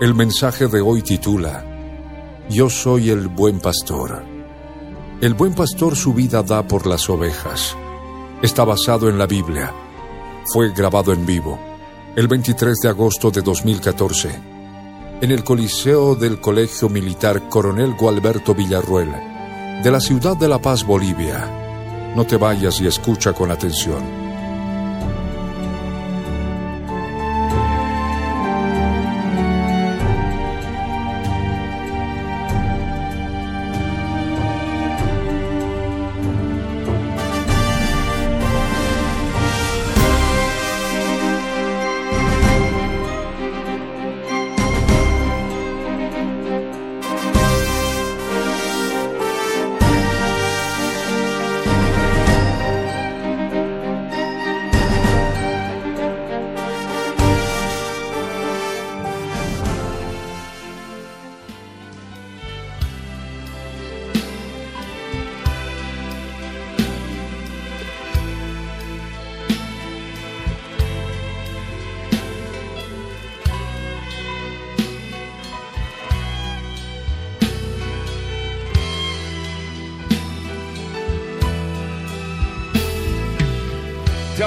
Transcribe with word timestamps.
El 0.00 0.14
mensaje 0.14 0.66
de 0.66 0.80
hoy 0.80 1.02
titula 1.02 1.62
Yo 2.48 2.70
soy 2.70 3.10
el 3.10 3.28
buen 3.28 3.60
pastor. 3.60 4.24
El 5.20 5.34
buen 5.34 5.54
pastor 5.54 5.94
su 5.94 6.14
vida 6.14 6.42
da 6.42 6.66
por 6.66 6.86
las 6.86 7.10
ovejas. 7.10 7.76
Está 8.40 8.64
basado 8.64 9.10
en 9.10 9.18
la 9.18 9.26
Biblia. 9.26 9.74
Fue 10.54 10.72
grabado 10.72 11.12
en 11.12 11.26
vivo 11.26 11.60
el 12.16 12.28
23 12.28 12.78
de 12.82 12.88
agosto 12.88 13.30
de 13.30 13.42
2014 13.42 14.30
en 15.20 15.30
el 15.30 15.44
Coliseo 15.44 16.14
del 16.14 16.40
Colegio 16.40 16.88
Militar 16.88 17.50
Coronel 17.50 17.92
Gualberto 17.92 18.54
Villarruel 18.54 19.12
de 19.82 19.90
la 19.90 20.00
ciudad 20.00 20.34
de 20.34 20.48
La 20.48 20.62
Paz, 20.62 20.82
Bolivia. 20.82 22.12
No 22.16 22.24
te 22.24 22.38
vayas 22.38 22.80
y 22.80 22.86
escucha 22.86 23.34
con 23.34 23.50
atención. 23.50 24.19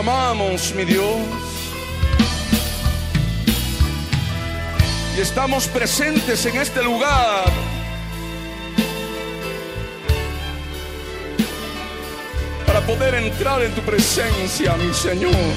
Amamos, 0.03 0.73
mi 0.75 0.83
Dios. 0.83 1.17
Y 5.15 5.21
estamos 5.21 5.67
presentes 5.67 6.45
en 6.45 6.57
este 6.57 6.83
lugar. 6.83 7.45
Para 12.67 12.81
poder 12.81 13.15
entrar 13.15 13.61
en 13.61 13.73
tu 13.73 13.81
presencia, 13.81 14.75
mi 14.75 14.93
Señor. 14.93 15.55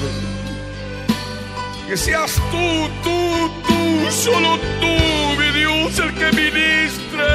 Que 1.87 1.97
seas 1.97 2.35
tú, 2.51 2.89
tú, 3.03 3.51
tú, 3.67 4.11
solo 4.11 4.57
tú, 4.79 4.95
mi 5.39 5.59
Dios, 5.59 5.99
el 5.99 6.13
que 6.13 6.31
ministres 6.31 7.27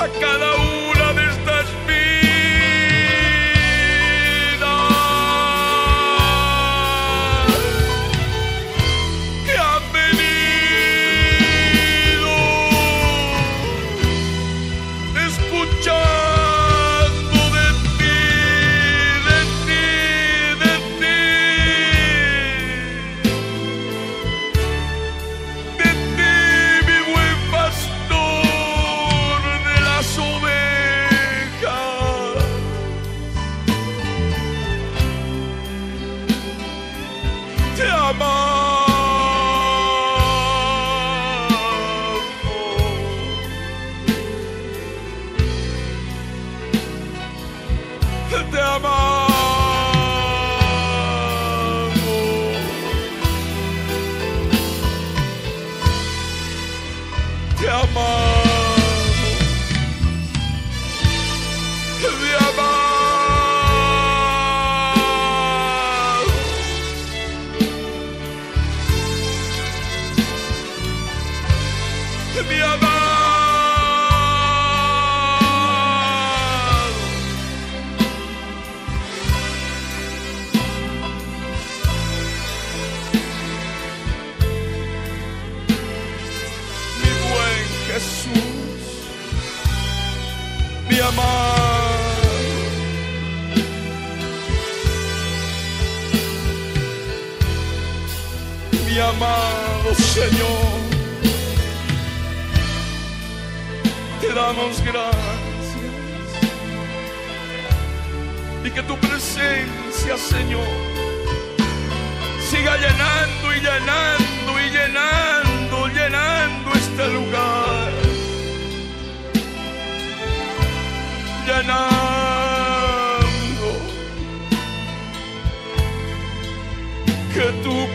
a 0.00 0.08
cada 0.20 0.54
uno 0.54 0.61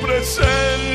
tu 0.07 0.86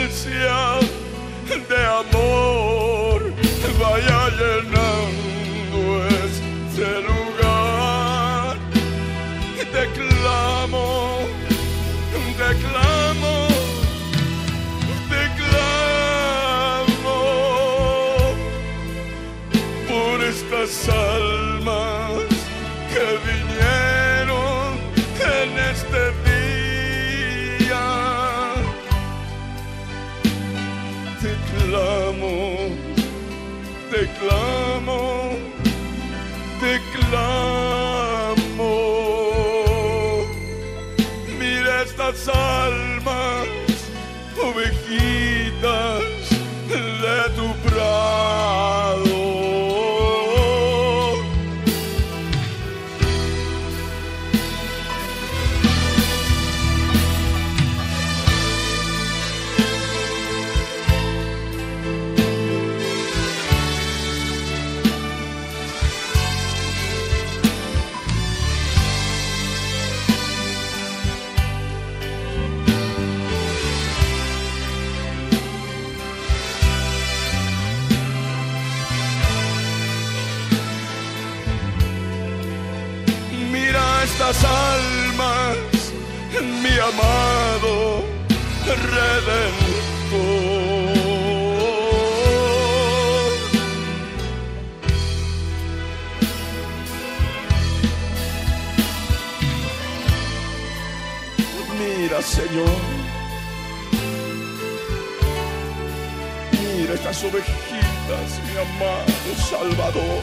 Salvador. 109.53 110.23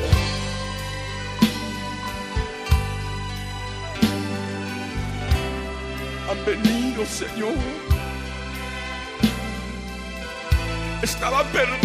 han 6.31 6.45
venido, 6.45 7.05
Señor. 7.05 7.53
Estaban 11.03 11.45
perdidas 11.47 11.79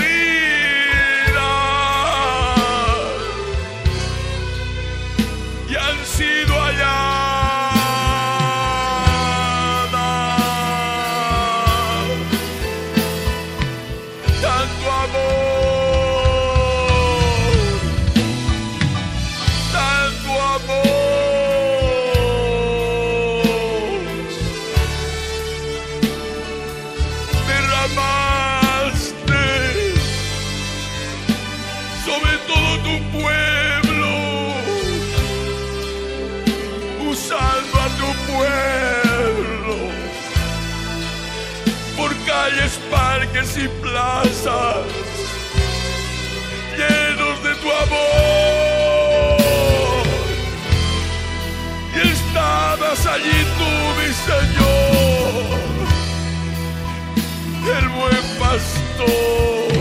y 5.68 5.76
han 5.76 5.98
sido 6.16 6.53
parques 43.14 43.56
y 43.58 43.68
plazas 43.82 44.76
llenos 46.78 47.42
de 47.44 47.54
tu 47.62 47.68
amor. 47.84 49.38
Y 51.94 51.98
estabas 52.08 53.06
allí 53.06 53.38
tú, 53.58 53.70
mi 53.98 54.10
Señor 54.28 55.64
el 57.78 57.88
buen 57.88 58.24
pastor, 58.38 59.72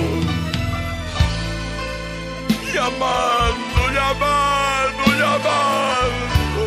llamando, 2.74 3.80
llamando, 3.98 5.04
llamando 5.22 6.62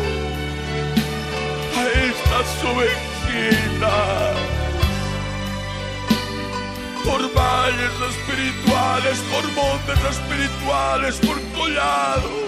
a 1.75 1.79
estas 2.07 2.47
ovejitas 2.71 4.26
valles 7.37 7.95
espirituales, 8.13 9.17
por 9.31 9.45
montes 9.59 9.99
espirituales, 10.15 11.15
por 11.27 11.37
collados. 11.57 12.47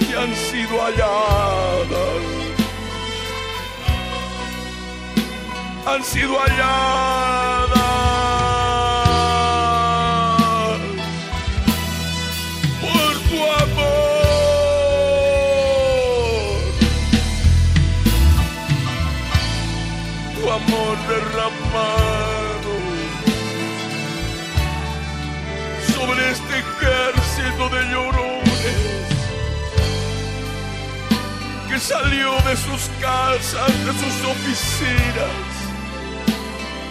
Y 0.00 0.14
han 0.14 0.34
sido 0.34 0.74
halladas 0.82 2.38
han 5.88 6.04
sido 6.04 6.38
halladas 6.38 7.97
de 27.70 27.84
llorones 27.92 29.08
que 31.68 31.78
salió 31.78 32.32
de 32.42 32.56
sus 32.56 32.88
casas, 33.00 33.68
de 33.84 33.92
sus 33.92 34.24
oficinas, 34.24 35.48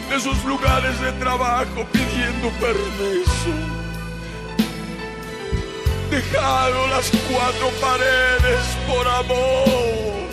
de 0.10 0.20
sus 0.20 0.44
lugares 0.46 1.00
de 1.02 1.12
trabajo 1.14 1.86
pidiendo 1.92 2.50
permiso. 2.60 3.54
Dejaron 6.12 6.90
las 6.92 7.10
cuatro 7.30 7.70
paredes 7.82 8.66
por 8.88 9.08
amor 9.08 10.28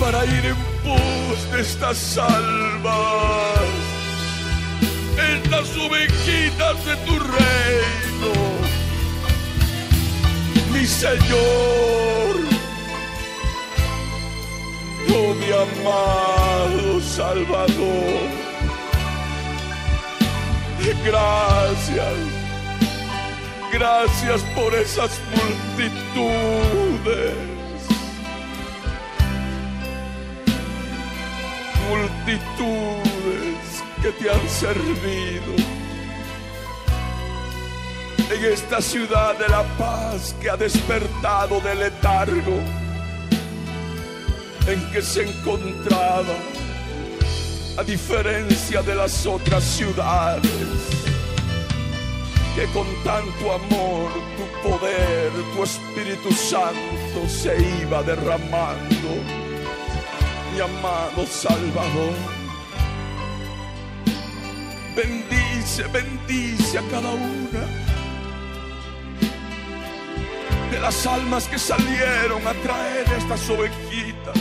para 0.00 0.24
ir 0.24 0.46
en 0.46 0.56
pos 0.82 1.52
de 1.52 1.60
estas 1.60 2.18
almas, 2.18 3.60
estas 5.16 5.76
ovejitas 5.76 6.84
de 6.84 6.96
tu 7.06 7.18
mi 10.72 10.86
Señor, 10.86 12.34
oh 15.14 15.34
mi 15.34 15.50
amado 15.52 17.00
Salvador. 17.00 18.44
Gracias, 21.04 22.14
gracias 23.72 24.40
por 24.54 24.74
esas 24.74 25.20
multitudes, 25.78 27.34
multitudes 31.88 33.04
que 34.02 34.10
te 34.12 34.30
han 34.30 34.48
servido 34.48 35.83
en 38.34 38.44
esta 38.46 38.80
ciudad 38.80 39.38
de 39.38 39.48
la 39.48 39.62
paz 39.78 40.34
que 40.40 40.50
ha 40.50 40.56
despertado 40.56 41.60
del 41.60 41.78
letargo 41.78 42.58
en 44.66 44.92
que 44.92 45.02
se 45.02 45.22
encontraba, 45.22 46.34
a 47.78 47.82
diferencia 47.82 48.82
de 48.82 48.94
las 48.94 49.26
otras 49.26 49.62
ciudades, 49.62 50.50
que 52.56 52.64
con 52.72 52.86
tanto 53.04 53.52
amor, 53.52 54.10
tu 54.36 54.68
poder, 54.68 55.30
tu 55.54 55.62
Espíritu 55.62 56.32
Santo 56.32 57.28
se 57.28 57.56
iba 57.82 58.02
derramando, 58.02 59.10
mi 60.52 60.60
amado 60.60 61.26
Salvador. 61.26 62.14
Bendice, 64.96 65.82
bendice 65.92 66.78
a 66.78 66.82
cada 66.90 67.10
una 67.10 67.84
de 70.74 70.80
las 70.80 71.06
almas 71.06 71.46
que 71.46 71.56
salieron 71.56 72.44
a 72.48 72.52
traer 72.54 73.06
estas 73.16 73.48
ovejitas. 73.48 74.38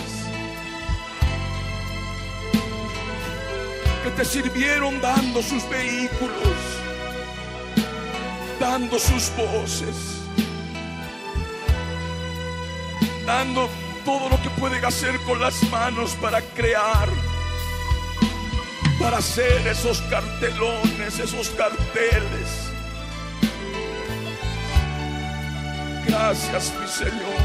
que 4.03 4.09
te 4.11 4.25
sirvieron 4.25 4.99
dando 4.99 5.41
sus 5.41 5.63
vehículos, 5.69 6.57
dando 8.59 8.99
sus 8.99 9.31
voces, 9.37 9.95
dando 13.25 13.69
todo 14.03 14.27
lo 14.27 14.41
que 14.41 14.49
pueden 14.59 14.83
hacer 14.83 15.17
con 15.19 15.39
las 15.39 15.55
manos 15.69 16.15
para 16.21 16.41
crear, 16.41 17.07
para 18.99 19.19
hacer 19.19 19.65
esos 19.67 20.01
cartelones, 20.09 21.19
esos 21.19 21.49
carteles. 21.51 22.62
Gracias 26.13 26.71
mi 26.79 26.87
Señor. 26.87 27.41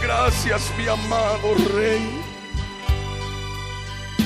Gracias 0.00 0.72
mi 0.78 0.86
amado 0.86 1.54
Rey 1.74 2.08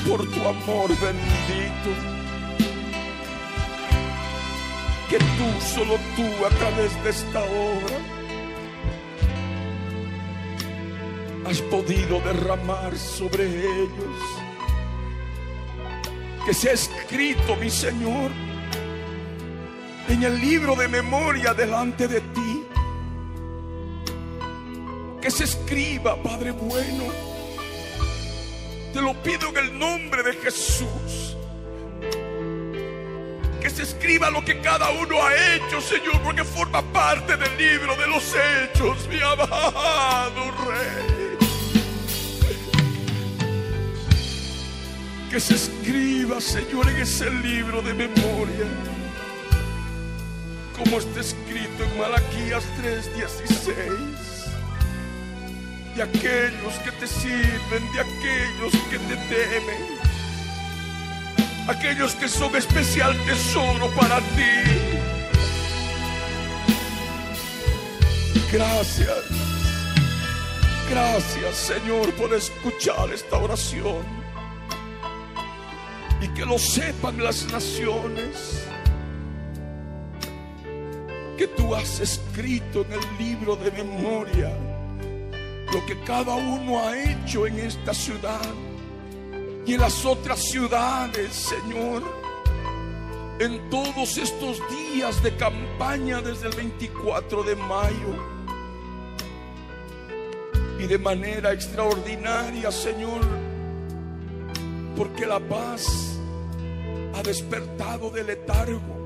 por 0.07 0.21
tu 0.29 0.47
amor 0.47 0.89
bendito. 0.89 1.89
Que 5.09 5.17
tú, 5.17 5.61
solo 5.75 5.97
tú, 6.15 6.45
a 6.45 6.49
través 6.49 7.03
de 7.03 7.09
esta 7.09 7.39
obra, 7.39 7.97
has 11.49 11.61
podido 11.61 12.19
derramar 12.21 12.95
sobre 12.95 13.43
ellos. 13.43 14.19
Que 16.45 16.53
se 16.53 16.69
ha 16.69 16.73
escrito, 16.73 17.55
mi 17.55 17.71
Señor, 17.71 18.29
en 20.13 20.23
el 20.23 20.39
libro 20.39 20.75
de 20.75 20.87
memoria 20.87 21.53
delante 21.53 22.07
de 22.07 22.21
ti. 22.21 22.63
Que 25.19 25.31
se 25.31 25.45
escriba, 25.45 26.15
Padre 26.21 26.51
bueno. 26.51 27.05
Te 28.93 29.01
lo 29.01 29.13
pido 29.23 29.49
en 29.49 29.57
el 29.57 29.79
nombre 29.79 30.21
de 30.21 30.33
Jesús. 30.33 31.35
Que 33.59 33.69
se 33.69 33.83
escriba 33.83 34.29
lo 34.29 34.45
que 34.45 34.59
cada 34.61 34.91
uno 34.91 35.23
ha 35.23 35.33
hecho, 35.55 35.81
Señor, 35.81 36.21
porque 36.21 36.43
forma 36.43 36.81
parte 36.93 37.35
del 37.35 37.57
libro 37.57 37.95
de 37.95 38.07
los 38.07 38.23
hechos, 38.35 39.07
mi 39.07 39.19
amado 39.19 40.51
Rey. 40.67 41.37
Que 45.31 45.39
se 45.39 45.55
escriba, 45.55 46.39
Señor, 46.39 46.87
en 46.89 46.97
ese 46.97 47.31
libro 47.31 47.81
de 47.81 47.93
memoria 47.95 48.92
como 50.77 50.97
está 50.97 51.19
escrito 51.19 51.83
en 51.83 51.97
Malaquías 51.97 52.63
3:16, 52.77 53.75
de 55.95 56.03
aquellos 56.03 56.73
que 56.83 56.91
te 56.91 57.07
sirven, 57.07 57.91
de 57.93 57.99
aquellos 57.99 58.73
que 58.89 58.99
te 58.99 59.15
temen, 59.33 59.83
aquellos 61.67 62.15
que 62.15 62.27
son 62.27 62.55
especial 62.55 63.15
tesoro 63.25 63.89
para 63.91 64.19
ti. 64.19 64.53
Gracias, 68.51 69.23
gracias 70.89 71.55
Señor 71.55 72.13
por 72.13 72.33
escuchar 72.33 73.11
esta 73.11 73.37
oración 73.37 74.05
y 76.21 76.27
que 76.29 76.45
lo 76.45 76.57
sepan 76.59 77.21
las 77.23 77.51
naciones 77.51 78.63
que 81.37 81.47
tú 81.47 81.73
has 81.73 81.99
escrito 81.99 82.81
en 82.81 82.93
el 82.93 83.17
libro 83.17 83.55
de 83.55 83.71
memoria 83.71 84.51
lo 85.73 85.85
que 85.87 85.99
cada 86.01 86.35
uno 86.35 86.79
ha 86.79 86.95
hecho 86.95 87.47
en 87.47 87.57
esta 87.59 87.93
ciudad 87.93 88.41
y 89.65 89.73
en 89.73 89.81
las 89.81 90.05
otras 90.05 90.43
ciudades, 90.43 91.33
Señor, 91.33 92.03
en 93.39 93.69
todos 93.69 94.17
estos 94.17 94.59
días 94.69 95.23
de 95.23 95.35
campaña 95.35 96.21
desde 96.21 96.49
el 96.49 96.55
24 96.55 97.43
de 97.43 97.55
mayo. 97.55 98.33
Y 100.79 100.85
de 100.85 100.97
manera 100.97 101.53
extraordinaria, 101.53 102.71
Señor, 102.71 103.21
porque 104.97 105.25
la 105.25 105.39
paz 105.39 106.19
ha 107.15 107.23
despertado 107.23 108.11
del 108.11 108.27
letargo 108.27 109.02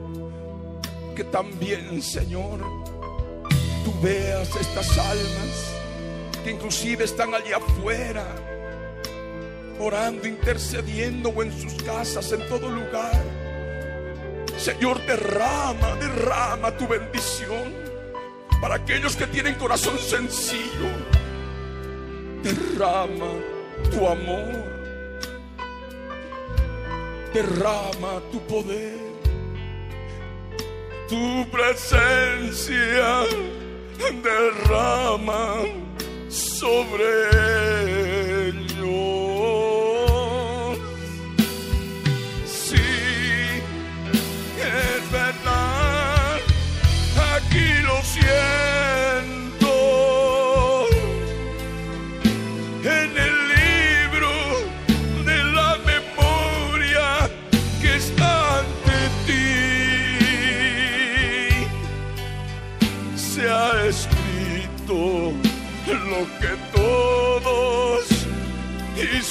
que 1.18 1.24
también, 1.24 2.00
Señor, 2.00 2.60
tú 3.84 3.92
veas 4.04 4.56
estas 4.56 4.96
almas 5.00 5.74
que 6.44 6.52
inclusive 6.52 7.06
están 7.06 7.34
allí 7.34 7.54
afuera, 7.54 8.24
orando, 9.80 10.28
intercediendo 10.28 11.30
o 11.30 11.42
en 11.42 11.52
sus 11.60 11.74
casas, 11.82 12.32
en 12.34 12.48
todo 12.48 12.70
lugar. 12.70 13.20
Señor, 14.60 15.04
derrama, 15.08 15.96
derrama 15.96 16.78
tu 16.78 16.88
bendición 16.88 17.74
para 18.62 18.76
aquellos 18.76 19.16
que 19.16 19.26
tienen 19.26 19.56
corazón 19.56 19.98
sencillo. 19.98 20.92
Derrama 22.44 23.32
tu 23.90 24.08
amor. 24.08 24.68
Derrama 27.34 28.22
tu 28.32 28.40
poder 28.42 29.07
tu 31.08 31.46
presencia 31.50 33.24
derrama 34.22 35.64
sobre 36.30 37.04
ellos. 37.04 37.87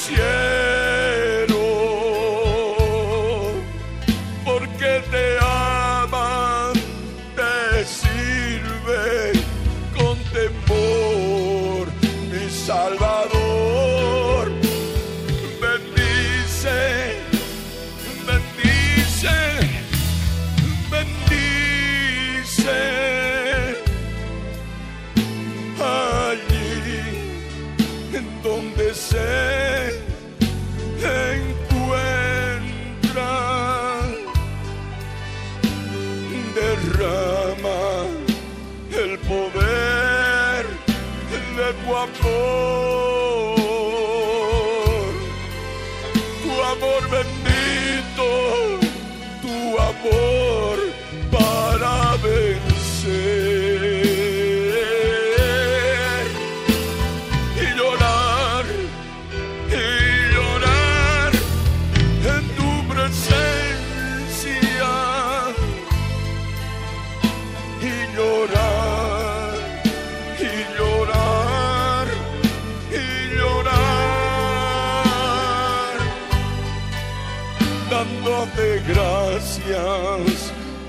Hicieron, 0.09 0.66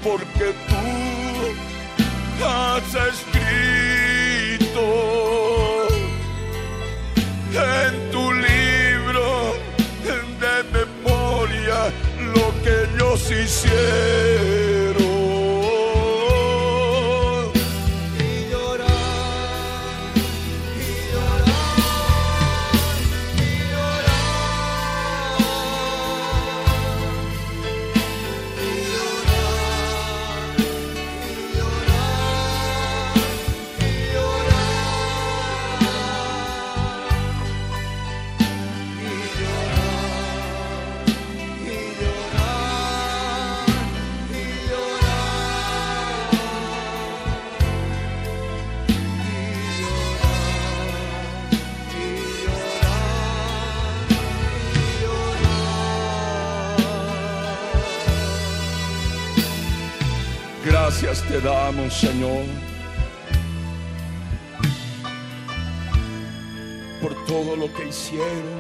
porque 0.09 0.55
tú 0.69 2.45
has 2.45 2.95
escrito 3.13 4.85
en 7.53 8.11
tu 8.11 8.33
libro 8.33 9.55
de 10.43 10.55
memoria 10.79 11.79
lo 12.35 12.47
que 12.63 12.73
ellos 12.95 13.21
hicieron. 13.31 14.58
Te 61.41 61.47
damos, 61.47 61.95
Señor, 61.95 62.45
por 67.01 67.15
todo 67.27 67.57
lo 67.57 67.73
que 67.73 67.89
hicieron. 67.89 68.59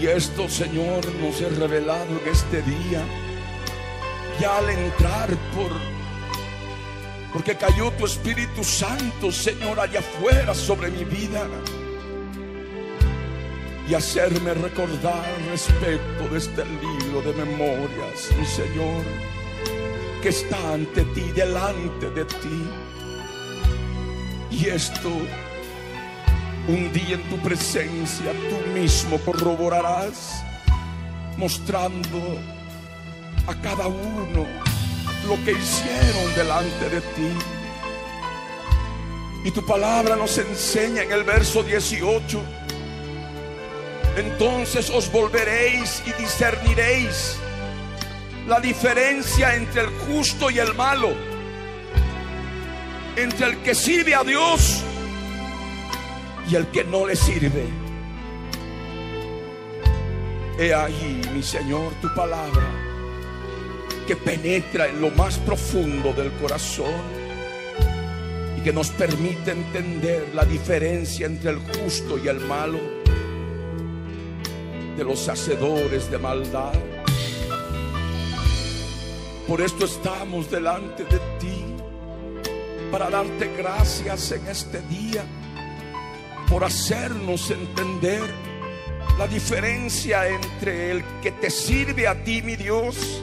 Y 0.00 0.06
esto, 0.06 0.48
Señor, 0.48 1.04
nos 1.16 1.40
es 1.40 1.58
revelado 1.58 2.06
en 2.10 2.28
este 2.30 2.62
día. 2.62 3.02
Ya 4.40 4.58
al 4.58 4.68
entrar 4.68 5.28
por 5.54 5.70
porque 7.32 7.54
cayó 7.54 7.90
tu 7.92 8.06
Espíritu 8.06 8.64
Santo, 8.64 9.30
Señor, 9.30 9.78
allá 9.80 10.00
afuera 10.00 10.54
sobre 10.54 10.90
mi 10.90 11.04
vida. 11.04 11.46
Y 13.88 13.94
hacerme 13.94 14.54
recordar 14.54 15.26
respecto 15.50 16.28
de 16.30 16.38
este 16.38 16.64
libro 16.64 17.20
de 17.22 17.44
memorias, 17.44 18.30
mi 18.38 18.44
Señor, 18.46 19.04
que 20.26 20.30
está 20.30 20.72
ante 20.72 21.04
ti, 21.14 21.30
delante 21.36 22.10
de 22.10 22.24
ti. 22.24 22.68
Y 24.50 24.66
esto, 24.66 25.08
un 26.66 26.92
día 26.92 27.14
en 27.14 27.22
tu 27.30 27.38
presencia, 27.38 28.32
tú 28.50 28.70
mismo 28.72 29.20
corroborarás, 29.20 30.42
mostrando 31.36 32.18
a 33.46 33.54
cada 33.62 33.86
uno 33.86 34.44
lo 35.28 35.44
que 35.44 35.52
hicieron 35.52 36.34
delante 36.34 36.88
de 36.88 37.00
ti. 37.00 37.30
Y 39.44 39.52
tu 39.52 39.64
palabra 39.64 40.16
nos 40.16 40.36
enseña 40.38 41.04
en 41.04 41.12
el 41.12 41.22
verso 41.22 41.62
18. 41.62 42.42
Entonces 44.16 44.90
os 44.90 45.08
volveréis 45.12 46.02
y 46.04 46.20
discerniréis 46.20 47.38
la 48.46 48.60
diferencia 48.60 49.54
entre 49.54 49.82
el 49.82 49.88
justo 50.06 50.50
y 50.50 50.58
el 50.58 50.74
malo, 50.74 51.10
entre 53.16 53.46
el 53.46 53.56
que 53.58 53.74
sirve 53.74 54.14
a 54.14 54.22
Dios 54.22 54.82
y 56.48 56.54
el 56.54 56.68
que 56.68 56.84
no 56.84 57.06
le 57.06 57.16
sirve. 57.16 57.64
He 60.58 60.72
ahí, 60.72 61.20
mi 61.34 61.42
Señor, 61.42 61.92
tu 62.00 62.14
palabra 62.14 62.62
que 64.06 64.14
penetra 64.14 64.86
en 64.86 65.00
lo 65.00 65.10
más 65.10 65.36
profundo 65.38 66.12
del 66.12 66.30
corazón 66.34 66.94
y 68.56 68.60
que 68.62 68.72
nos 68.72 68.90
permite 68.90 69.50
entender 69.50 70.28
la 70.32 70.44
diferencia 70.44 71.26
entre 71.26 71.50
el 71.50 71.58
justo 71.58 72.16
y 72.16 72.28
el 72.28 72.38
malo, 72.40 72.78
de 74.96 75.04
los 75.04 75.28
hacedores 75.28 76.10
de 76.10 76.18
maldad. 76.18 76.72
Por 79.46 79.60
esto 79.60 79.84
estamos 79.84 80.50
delante 80.50 81.04
de 81.04 81.20
ti, 81.38 81.64
para 82.90 83.08
darte 83.08 83.48
gracias 83.56 84.32
en 84.32 84.44
este 84.48 84.80
día, 84.82 85.24
por 86.48 86.64
hacernos 86.64 87.48
entender 87.52 88.28
la 89.16 89.28
diferencia 89.28 90.26
entre 90.28 90.90
el 90.90 91.04
que 91.22 91.30
te 91.30 91.48
sirve 91.50 92.08
a 92.08 92.24
ti, 92.24 92.42
mi 92.42 92.56
Dios, 92.56 93.22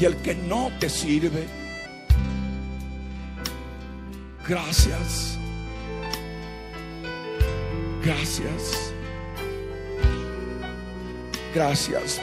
y 0.00 0.04
el 0.04 0.16
que 0.16 0.34
no 0.34 0.72
te 0.80 0.90
sirve. 0.90 1.46
Gracias. 4.48 5.38
Gracias. 8.02 8.92
Gracias 11.54 12.20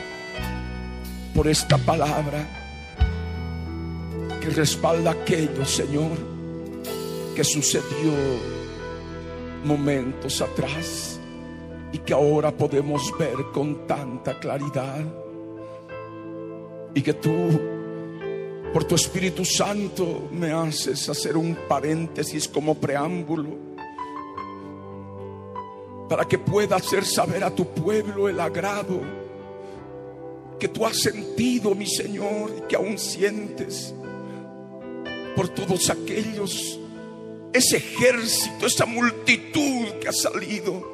por 1.34 1.48
esta 1.48 1.78
palabra 1.78 2.48
que 4.40 4.50
respalda 4.50 5.12
aquello, 5.12 5.66
Señor, 5.66 6.12
que 7.36 7.44
sucedió 7.44 8.12
momentos 9.64 10.42
atrás 10.42 11.20
y 11.92 12.00
que 12.00 12.14
ahora 12.14 12.52
podemos 12.52 13.12
ver 13.18 13.36
con 13.54 13.88
tanta 13.88 14.40
claridad. 14.40 15.06
Y 16.94 17.02
que 17.02 17.14
tú, 17.14 17.32
por 18.72 18.84
tu 18.84 18.96
Espíritu 18.96 19.44
Santo, 19.44 20.28
me 20.32 20.52
haces 20.52 21.10
hacer 21.10 21.36
un 21.38 21.58
paréntesis 21.68 22.48
como 22.48 22.76
preámbulo 22.76 23.74
para 26.08 26.26
que 26.26 26.38
pueda 26.38 26.76
hacer 26.76 27.06
saber 27.06 27.44
a 27.44 27.50
tu 27.50 27.66
pueblo 27.66 28.30
el 28.30 28.40
agrado 28.40 29.23
que 30.60 30.68
tú 30.68 30.86
has 30.86 30.98
sentido, 30.98 31.76
mi 31.76 31.88
Señor, 31.88 32.56
y 32.58 32.68
que 32.68 32.76
aún 32.76 32.98
sientes 32.98 33.94
por 35.36 35.50
todos 35.50 35.90
aquellos, 35.90 36.80
ese 37.52 37.78
ejército, 37.78 38.66
esa 38.66 38.86
multitud 38.86 39.88
que 40.00 40.08
ha 40.08 40.14
salido 40.14 40.92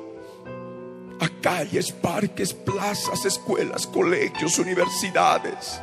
a 1.20 1.30
calles, 1.42 1.92
parques, 1.92 2.54
plazas, 2.54 3.26
escuelas, 3.26 3.86
colegios, 3.86 4.58
universidades 4.58 5.80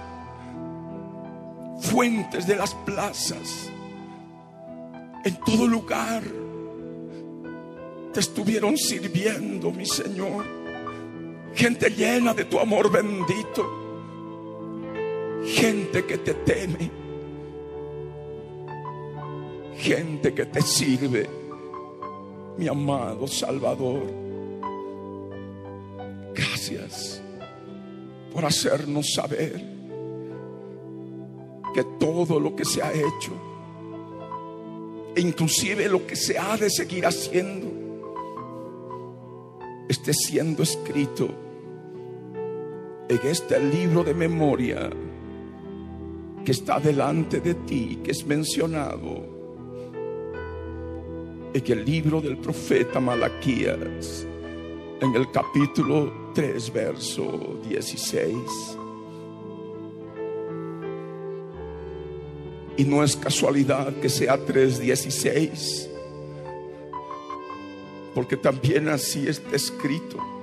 fuentes 1.80 2.46
de 2.46 2.56
las 2.56 2.74
plazas, 2.74 3.70
en 5.24 5.36
todo 5.44 5.66
lugar, 5.66 6.22
te 8.12 8.20
estuvieron 8.20 8.76
sirviendo, 8.76 9.70
mi 9.70 9.86
Señor. 9.86 10.65
Gente 11.56 11.88
llena 11.88 12.34
de 12.34 12.44
tu 12.44 12.58
amor 12.58 12.92
bendito, 12.92 13.64
gente 15.42 16.04
que 16.04 16.18
te 16.18 16.34
teme, 16.34 16.90
gente 19.78 20.34
que 20.34 20.44
te 20.44 20.60
sirve, 20.60 21.26
mi 22.58 22.68
amado 22.68 23.26
Salvador. 23.26 24.02
Gracias 26.34 27.22
por 28.34 28.44
hacernos 28.44 29.14
saber 29.14 29.64
que 31.72 31.84
todo 31.98 32.38
lo 32.38 32.54
que 32.54 32.66
se 32.66 32.82
ha 32.82 32.92
hecho, 32.92 33.32
e 35.14 35.22
inclusive 35.22 35.88
lo 35.88 36.06
que 36.06 36.16
se 36.16 36.38
ha 36.38 36.58
de 36.58 36.68
seguir 36.68 37.06
haciendo, 37.06 37.66
esté 39.88 40.12
siendo 40.12 40.62
escrito 40.62 41.45
en 43.08 43.20
este 43.24 43.60
libro 43.60 44.02
de 44.02 44.14
memoria 44.14 44.90
que 46.44 46.52
está 46.52 46.80
delante 46.80 47.40
de 47.40 47.54
ti, 47.54 48.00
que 48.02 48.10
es 48.10 48.26
mencionado 48.26 49.36
en 51.54 51.72
el 51.72 51.84
libro 51.84 52.20
del 52.20 52.36
profeta 52.36 53.00
Malaquías, 53.00 54.26
en 55.00 55.14
el 55.14 55.30
capítulo 55.30 56.32
3, 56.34 56.72
verso 56.72 57.60
16. 57.68 58.34
Y 62.78 62.84
no 62.84 63.02
es 63.02 63.16
casualidad 63.16 63.94
que 64.00 64.08
sea 64.08 64.36
3.16, 64.36 65.88
porque 68.14 68.36
también 68.36 68.88
así 68.88 69.28
está 69.28 69.56
escrito. 69.56 70.35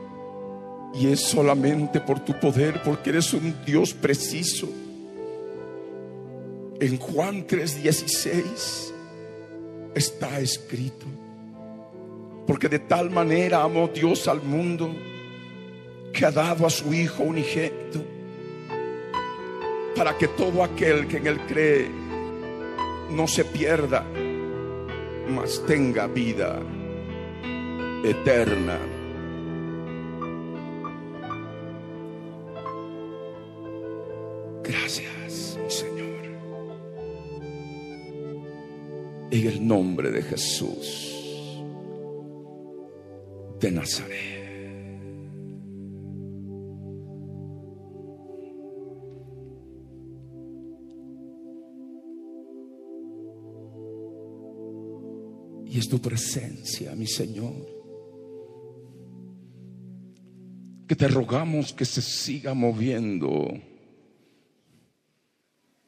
Y 0.94 1.08
es 1.08 1.22
solamente 1.22 2.00
por 2.00 2.20
tu 2.20 2.40
poder, 2.40 2.82
porque 2.84 3.10
eres 3.10 3.34
un 3.34 3.56
Dios 3.66 3.94
preciso. 3.94 4.70
En 6.80 6.98
Juan 6.98 7.48
3.16 7.48 8.92
está 9.96 10.40
escrito. 10.40 11.06
Porque 12.46 12.70
de 12.70 12.80
tal 12.80 13.10
manera 13.10 13.64
amó 13.64 13.88
Dios 13.88 14.28
al 14.28 14.42
mundo 14.42 14.94
que 16.12 16.26
ha 16.26 16.32
dado 16.32 16.68
a 16.68 16.70
su 16.70 16.94
Hijo 16.94 17.24
unigénito 17.24 18.04
para 19.96 20.18
que 20.18 20.28
todo 20.28 20.64
aquel 20.64 21.08
que 21.08 21.18
en 21.18 21.28
Él 21.28 21.40
cree 21.48 21.90
no 23.12 23.28
se 23.28 23.46
pierda, 23.46 24.04
mas 25.30 25.64
tenga 25.66 26.08
vida 26.08 26.60
eterna. 28.04 28.93
En 39.34 39.48
el 39.48 39.68
nombre 39.68 40.12
de 40.12 40.22
Jesús 40.22 41.12
de 43.60 43.72
Nazaret. 43.72 44.44
Y 55.66 55.80
es 55.80 55.90
tu 55.90 56.00
presencia, 56.00 56.94
mi 56.96 57.08
Señor, 57.08 57.66
que 60.88 60.96
te 60.96 61.08
rogamos 61.08 61.74
que 61.74 61.86
se 61.86 62.04
siga 62.04 62.54
moviendo 62.54 63.48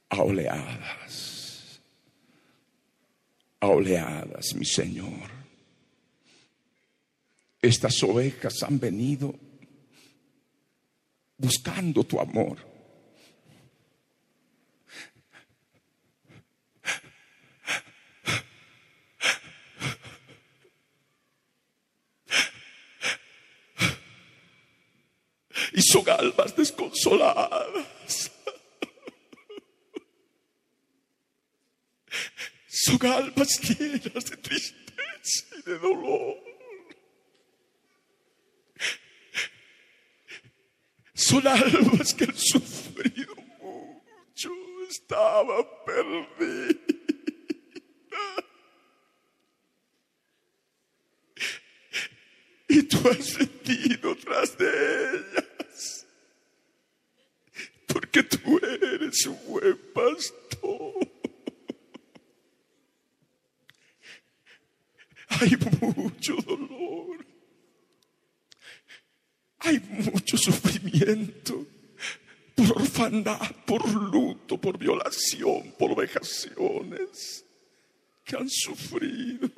a 0.09 0.23
oleadas, 0.23 1.24
a 3.65 3.69
oleadas, 3.69 4.53
mi 4.53 4.65
Señor. 4.65 5.31
Estas 7.61 8.01
ovejas 8.03 8.61
han 8.61 8.79
venido 8.79 9.33
buscando 11.35 12.03
tu 12.03 12.19
amor. 12.19 12.57
Y 25.73 25.81
son 25.81 26.07
almas 26.07 26.55
desconsoladas. 26.55 28.24
Son 32.85 33.03
almas 33.07 33.59
llenas 33.61 34.25
de 34.29 34.37
tristeza 34.37 35.55
y 35.57 35.61
de 35.63 35.79
dolor. 35.79 36.35
Son 41.15 41.47
almas 41.47 42.13
que 42.13 42.25
han 42.25 42.37
sufrido 42.37 43.33
mucho, 43.59 44.51
estaban 44.87 45.65
perdidas. 45.83 46.75
Y 52.67 52.83
tú 52.83 52.97
has 53.09 53.35
venido 53.35 54.15
tras 54.17 54.55
de 54.59 54.67
ellas. 54.67 56.05
Porque 57.87 58.21
tú 58.21 58.59
eres 58.59 59.25
un 59.25 59.39
buen 59.47 59.77
pastor. 59.91 61.14
Hay 65.39 65.57
mucho 65.81 66.35
dolor. 66.35 67.25
Hay 69.59 69.79
mucho 69.79 70.37
sufrimiento 70.37 71.65
por 72.55 72.81
orfandad, 72.81 73.51
por 73.65 73.87
luto, 73.89 74.57
por 74.59 74.77
violación, 74.77 75.73
por 75.77 75.95
vejaciones 75.95 77.43
que 78.23 78.35
han 78.35 78.49
sufrido. 78.49 79.49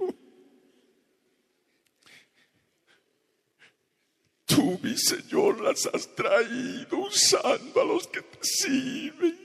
Tú, 4.46 4.80
mi 4.82 4.98
Señor, 4.98 5.62
las 5.62 5.86
has 5.88 6.16
traído 6.16 7.00
usando 7.00 7.82
a 7.82 7.86
los 7.86 8.08
que 8.08 8.22
te 8.22 8.40
sirven, 8.42 9.38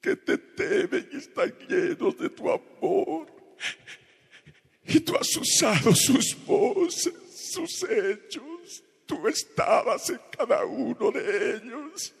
que 0.00 0.16
te 0.16 0.38
temen 0.38 1.08
y 1.12 1.16
están 1.16 1.52
llenos 1.68 2.16
de 2.18 2.28
tu 2.28 2.50
amor. 2.50 3.26
Y 4.92 4.98
tú 5.00 5.16
has 5.16 5.36
usado 5.36 5.94
sus 5.94 6.36
voces, 6.44 7.14
sus 7.52 7.84
hechos. 7.84 8.82
Tú 9.06 9.28
estabas 9.28 10.10
en 10.10 10.20
cada 10.36 10.64
uno 10.64 11.12
de 11.12 11.56
ellos 11.56 12.12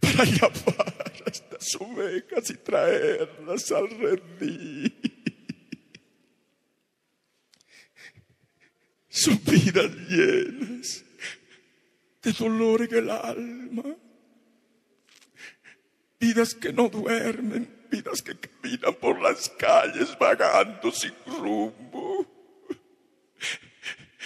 para 0.00 0.24
llamar 0.24 1.12
a 1.26 1.30
estas 1.30 1.74
ovejas 1.78 2.50
y 2.50 2.54
traerlas 2.54 3.70
al 3.70 3.90
redil. 3.90 4.94
Son 9.10 9.38
vidas 9.44 9.90
llenas 10.08 11.04
de 12.22 12.32
dolor 12.32 12.82
en 12.82 12.94
el 12.94 13.10
alma. 13.10 13.96
Vidas 16.18 16.54
que 16.54 16.72
no 16.72 16.88
duermen, 16.88 17.73
vidas 17.94 18.22
que 18.22 18.34
caminan 18.36 18.94
por 18.94 19.20
las 19.20 19.48
calles 19.50 20.16
vagando 20.18 20.90
sin 20.90 21.14
rumbo. 21.26 22.26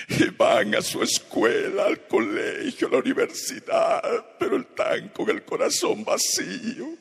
Y 0.08 0.24
van 0.30 0.74
a 0.74 0.80
su 0.80 1.02
escuela, 1.02 1.86
al 1.86 2.06
colegio, 2.06 2.88
a 2.88 2.90
la 2.92 2.98
universidad, 2.98 4.36
pero 4.38 4.58
están 4.58 5.08
con 5.10 5.28
el 5.28 5.44
corazón 5.44 6.04
vacío. 6.04 6.96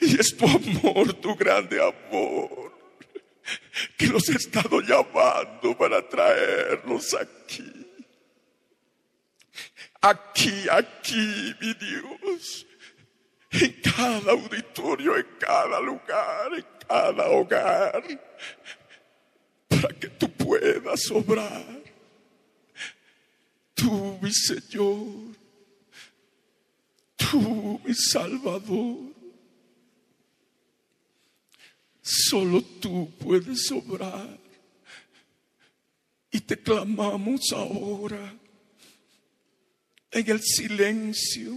Y 0.00 0.20
es 0.20 0.36
tu 0.36 0.46
amor, 0.46 1.14
tu 1.14 1.34
grande 1.36 1.80
amor, 1.80 2.72
que 3.96 4.06
los 4.06 4.28
he 4.28 4.36
estado 4.36 4.80
llamando 4.80 5.76
para 5.78 6.06
traerlos 6.06 7.14
aquí. 7.14 7.86
Aquí, 10.02 10.66
aquí, 10.70 11.54
mi 11.60 11.74
Dios. 11.74 12.66
En 13.50 13.80
cada 13.82 14.32
auditorio, 14.32 15.16
en 15.16 15.26
cada 15.38 15.80
lugar, 15.80 16.54
en 16.54 16.64
cada 16.86 17.28
hogar. 17.28 18.04
Para 19.68 19.88
que 19.98 20.08
tú 20.08 20.30
puedas 20.30 21.10
obrar. 21.10 21.82
Tú, 23.74 24.18
mi 24.20 24.32
Señor. 24.32 25.34
Tú, 27.16 27.80
mi 27.84 27.94
Salvador. 27.94 28.98
Solo 32.02 32.62
tú 32.80 33.10
puedes 33.18 33.70
obrar. 33.72 34.38
Y 36.30 36.40
te 36.40 36.56
clamamos 36.56 37.40
ahora 37.52 38.32
en 40.10 40.30
el 40.30 40.40
silencio, 40.42 41.52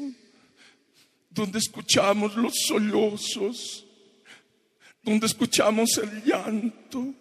donde 1.33 1.59
escuchamos 1.59 2.35
los 2.35 2.53
sollozos, 2.67 3.85
donde 5.01 5.25
escuchamos 5.25 5.97
el 5.97 6.23
llanto, 6.23 7.13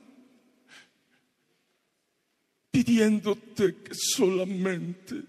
pidiéndote 2.70 3.76
que 3.82 3.94
solamente 3.94 5.22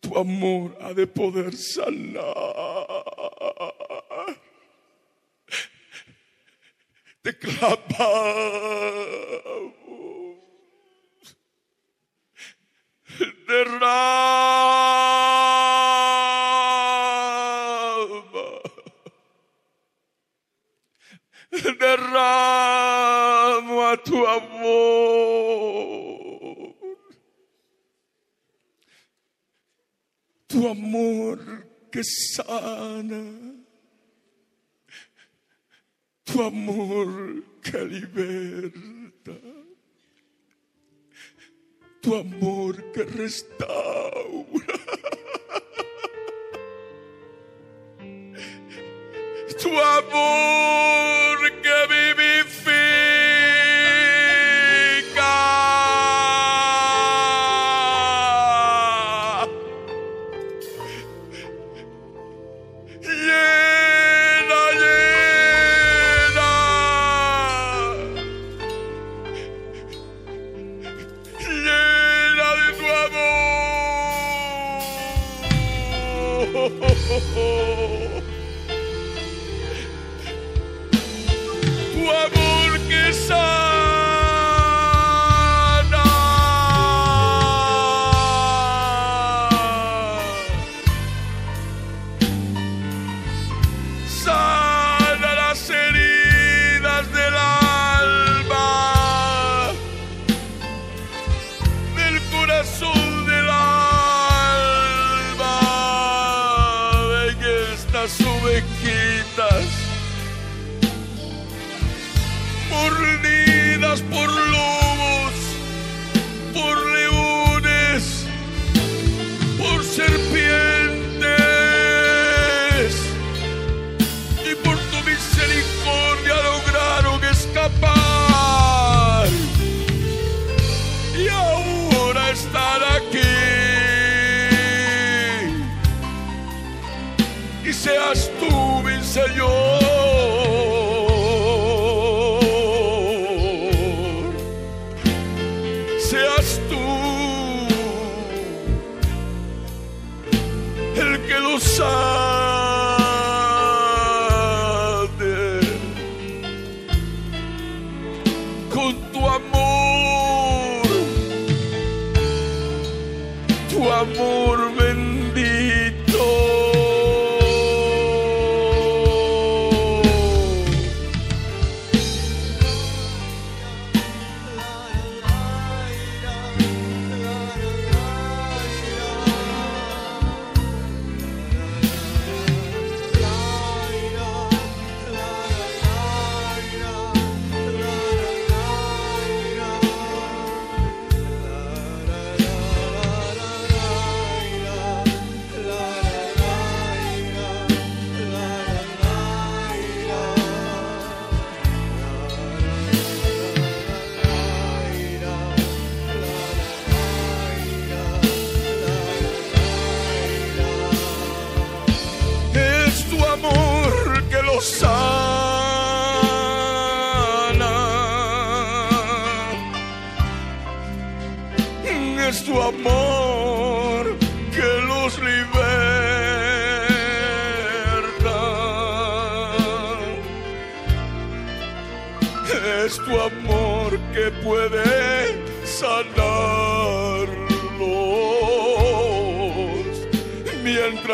tu 0.00 0.16
amor 0.16 0.76
ha 0.80 0.94
de 0.94 1.06
poder 1.06 1.54
sanar. 1.54 2.24
Te 7.22 7.36
clamamos. 7.38 8.86
Derrama 21.78 23.16
tu 24.04 24.26
amor, 24.26 25.56
tu 30.48 30.68
amor 30.68 31.38
que 31.90 32.02
sana, 32.04 33.24
tu 36.24 36.42
amor 36.42 37.42
que 37.62 37.78
liberta. 37.84 39.36
Tu 42.06 42.14
amor 42.14 42.74
que 42.92 43.02
restaura, 43.02 44.78
tu 49.60 49.70
amor 49.76 51.45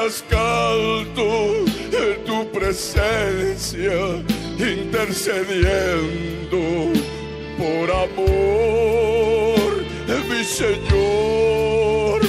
mientras 0.03 0.25
en 1.93 2.25
tu 2.25 2.51
presencia, 2.51 3.93
intercediendo 4.59 6.93
por 7.57 7.91
amor, 7.91 9.85
mi 10.29 10.43
Señor, 10.45 12.21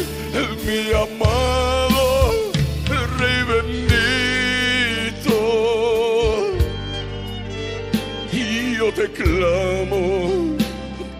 mi 0.65 0.91
amado, 0.91 2.31
Rey 3.17 3.43
bendito. 3.53 5.37
Y 8.31 8.43
yo 8.77 8.87
te 8.93 9.05
clamo 9.11 10.55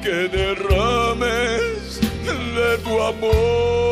que 0.03 0.15
derrames 0.27 1.99
de 2.55 2.77
tu 2.83 2.93
amor. 3.01 3.82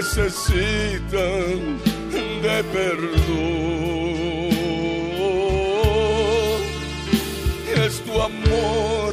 necesitan 0.00 1.78
de 2.42 2.64
perdón. 2.72 3.20
Es 7.84 8.00
tu 8.00 8.22
amor 8.22 9.09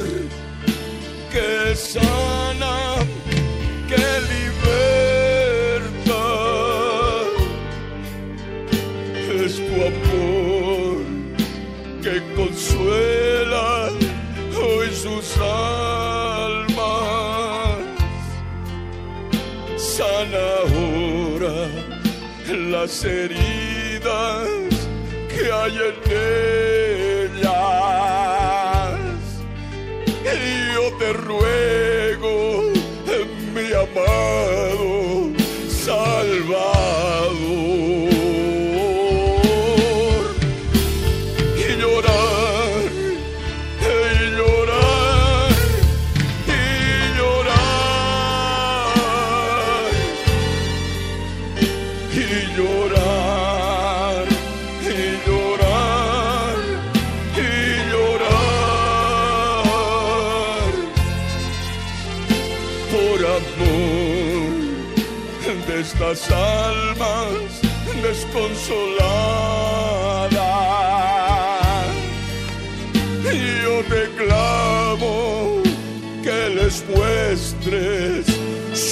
las 22.88 23.04
heridas 23.04 24.48
que 25.28 25.52
hay 25.52 25.76
en 25.76 26.10
él. 26.10 26.77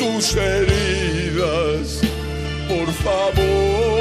sus 0.06 0.36
heridas, 0.36 2.00
por 2.68 2.92
favor. 2.92 3.95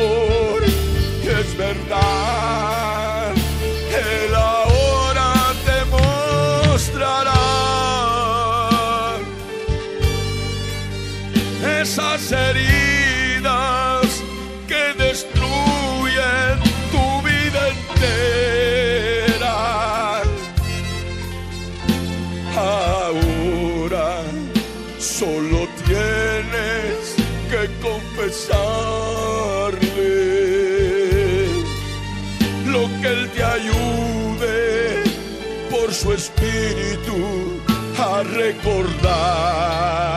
espíritu 36.65 37.61
a 37.97 38.23
recordar. 38.23 40.14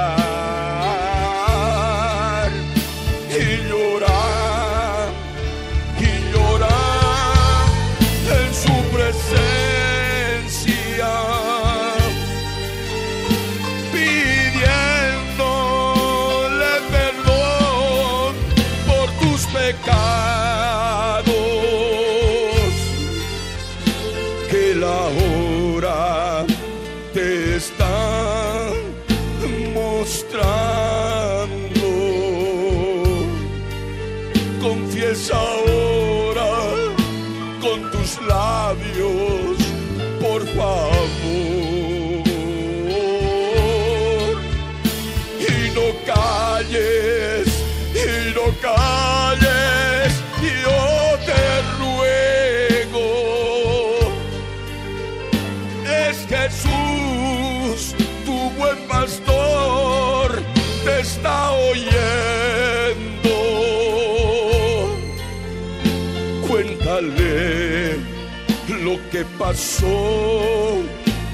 pasó 69.49 70.83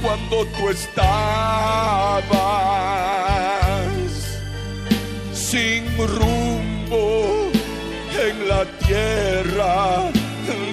cuando 0.00 0.46
tú 0.56 0.70
estabas 0.70 1.02
sin 5.32 5.84
rumbo 5.96 7.50
en 8.26 8.48
la 8.48 8.64
tierra 8.86 10.12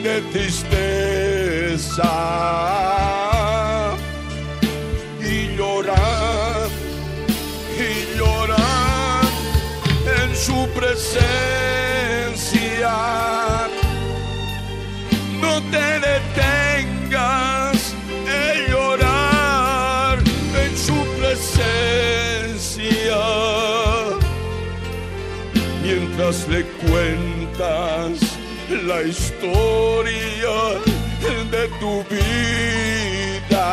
de 0.04 0.21
tristeza 0.34 2.13
y 5.19 5.56
llorar 5.58 6.69
y 7.88 8.17
llorar 8.19 9.23
en 10.21 10.30
su 10.36 10.67
presencia. 10.75 11.61
le 26.21 26.63
cuentas 26.86 28.19
la 28.86 29.01
historia 29.01 30.55
de 31.49 31.67
tu 31.79 32.03
vida. 32.13 33.67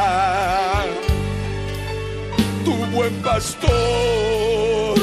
Tu 2.64 2.72
buen 2.96 3.14
pastor 3.22 4.94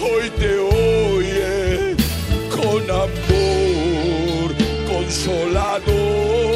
hoy 0.00 0.30
te 0.38 0.56
oye 0.56 1.96
con 2.48 2.82
amor 2.88 4.54
consolador. 4.88 6.53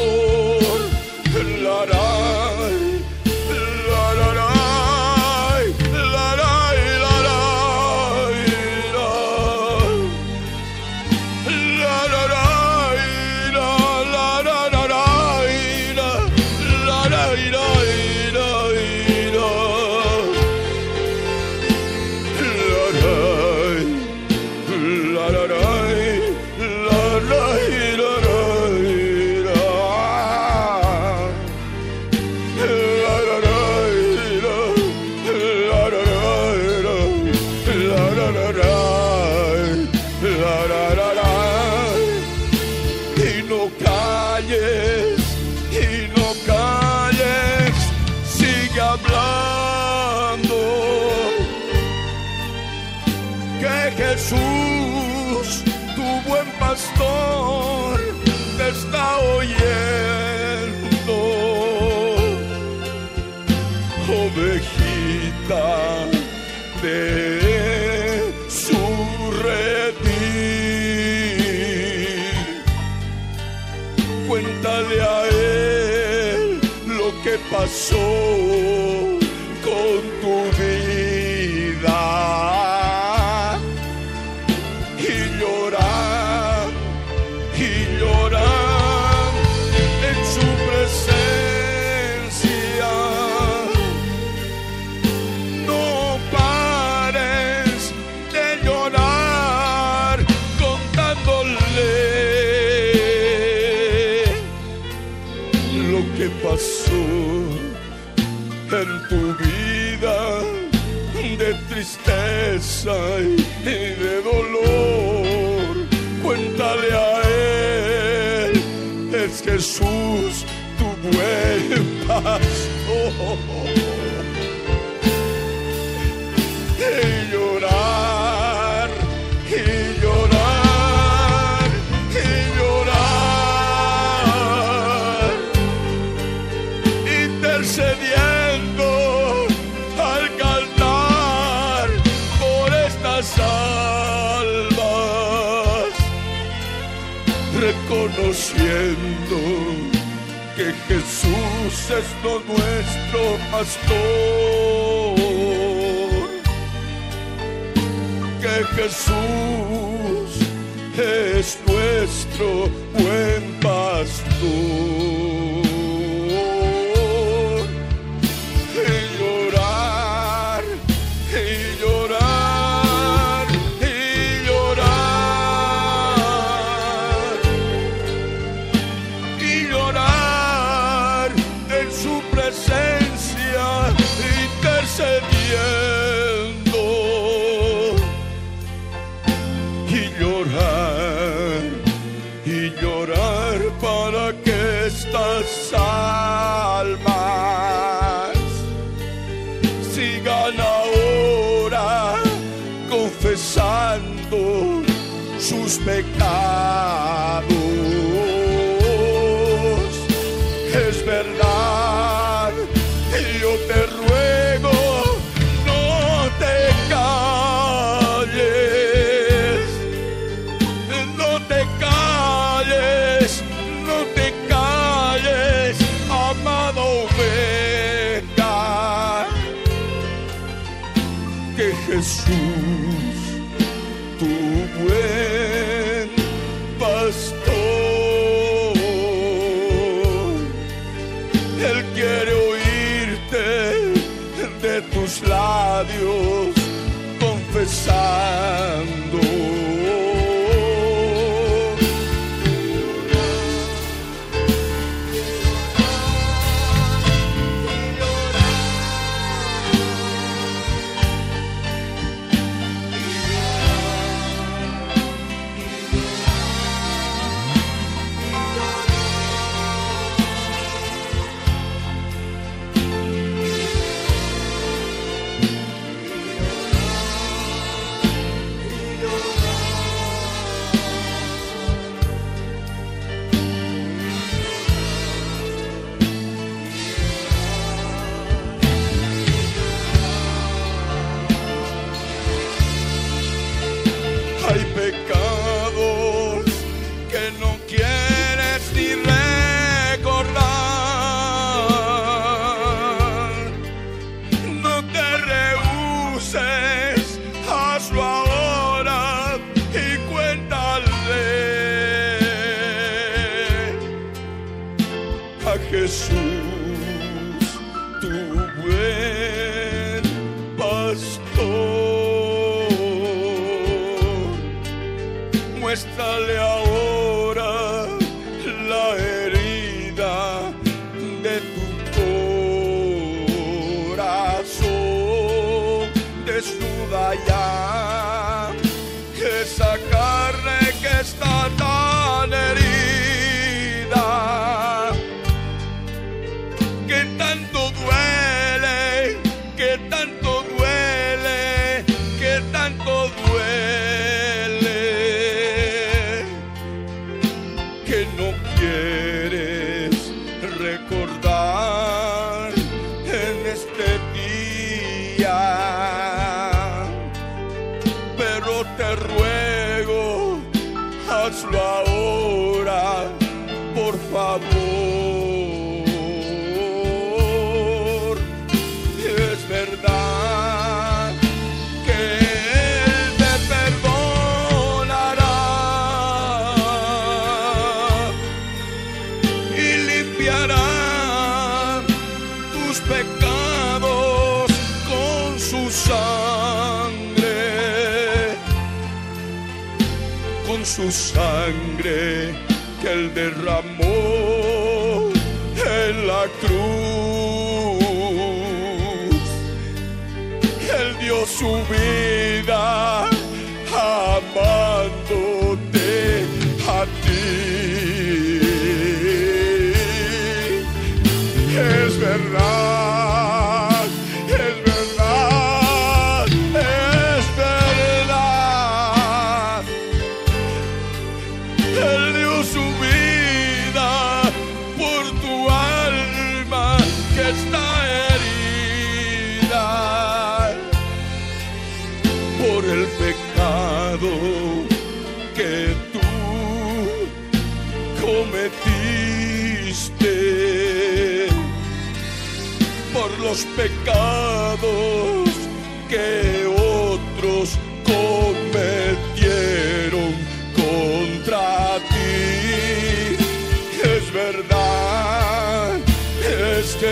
Muéstrale 325.69 326.35
ahora 326.39 326.88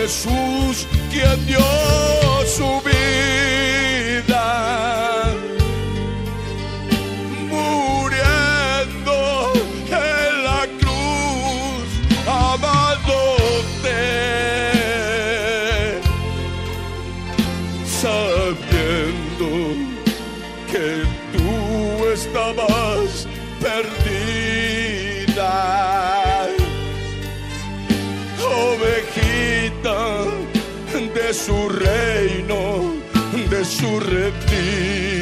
Jesús 0.08 0.86
quien 1.12 1.38
dio 1.46 1.60
su 2.46 2.80
vida. 2.80 4.46
Muriendo 7.50 9.16
en 9.90 10.44
la 10.44 10.62
cruz, 10.80 11.88
amándote 12.26 14.00
sabiendo 18.00 19.48
que 20.72 20.86
tú 21.36 21.48
estabas 22.14 23.10
perdida, 23.60 24.77
de 31.28 31.34
su 31.34 31.68
reino, 31.68 32.94
de 33.50 33.62
su 33.62 34.00
redil. 34.00 35.17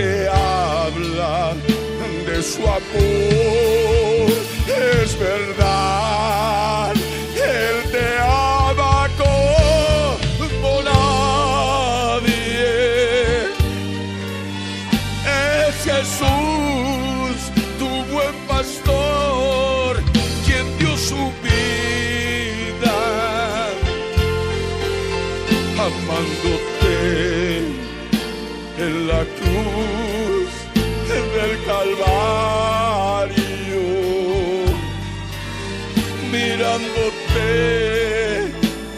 Te 0.00 0.28
habla 0.28 1.54
de 2.26 2.42
su 2.42 2.62
amor. 2.62 4.30
Es 4.66 5.10
verdad, 5.18 6.94
Él 7.34 7.76
te 7.94 8.06
ama 8.18 9.08
como 9.20 10.70
nadie. 10.82 12.32
Es 15.68 15.74
Jesús, 15.84 16.49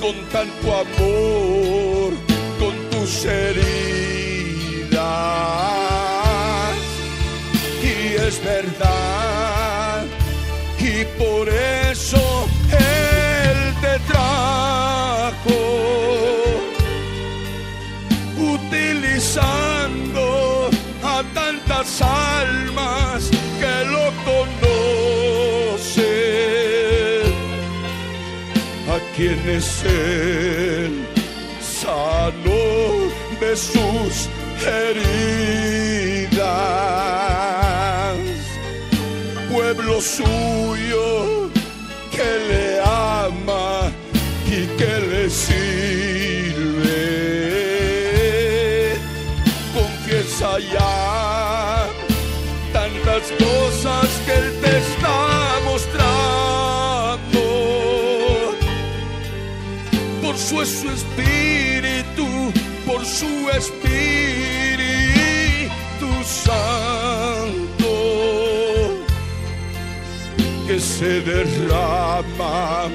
con 0.00 0.14
tanto 0.30 0.74
amor, 0.74 2.12
con 2.58 2.74
tus 2.90 3.24
heridas. 3.24 3.62
Y 7.82 8.14
es 8.26 8.44
verdad, 8.44 10.04
y 10.78 11.04
por 11.22 11.48
eso 11.48 12.48
a 29.22 29.34
quienes 29.34 29.84
él 29.84 31.06
sanó 31.60 33.10
de 33.40 33.56
sus 33.56 34.28
heridas, 34.66 35.26
pueblo 39.52 40.00
suyo 40.00 41.50
que 42.10 42.30
le 42.48 42.80
ama 42.80 43.92
y 44.46 44.66
que 44.76 45.00
le 45.10 45.30
sirve. 45.30 45.62
Confiesa 49.74 50.58
ya 50.58 51.86
tantas 52.72 53.30
cosas 53.38 54.11
su 60.64 60.88
espíritu, 60.90 62.52
por 62.86 63.04
su 63.04 63.50
espíritu 63.50 63.82
santo, 66.24 67.90
que 70.66 70.78
se 70.78 71.20
derrama 71.22 72.88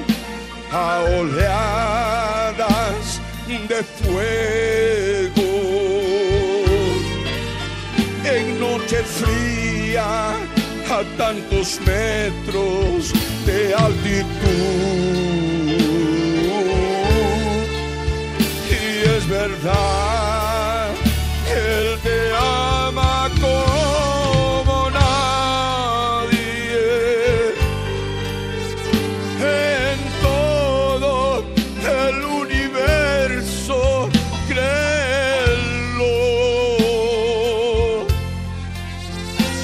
a 0.72 1.04
oleadas 1.18 3.20
de 3.46 3.82
fuego. 4.00 5.50
En 8.24 8.58
noche 8.60 9.02
fría 9.02 10.32
a 10.90 11.04
tantos 11.16 11.80
metros 11.84 13.12
de 13.46 13.74
altitud. 13.74 15.67
verdad, 19.28 20.88
Él 21.50 21.98
te 22.02 22.32
ama 22.34 23.30
como 23.40 24.90
nadie. 24.90 26.38
En 29.40 29.98
todo 30.22 31.44
el 32.06 32.24
universo, 32.24 34.08
créelo. 34.48 36.16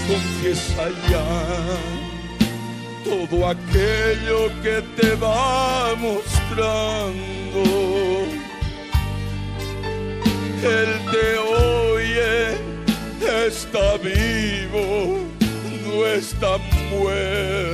Confiesa 0.09 0.85
ya 1.11 1.29
todo 3.05 3.49
aquello 3.49 4.39
que 4.63 4.77
te 5.01 5.09
va 5.17 5.95
mostrando 5.97 7.24
Él 10.65 10.99
te 11.13 11.39
oye, 11.39 12.57
está 13.47 13.99
vivo, 13.99 15.19
no 15.87 16.07
está 16.07 16.57
muerto. 16.91 17.74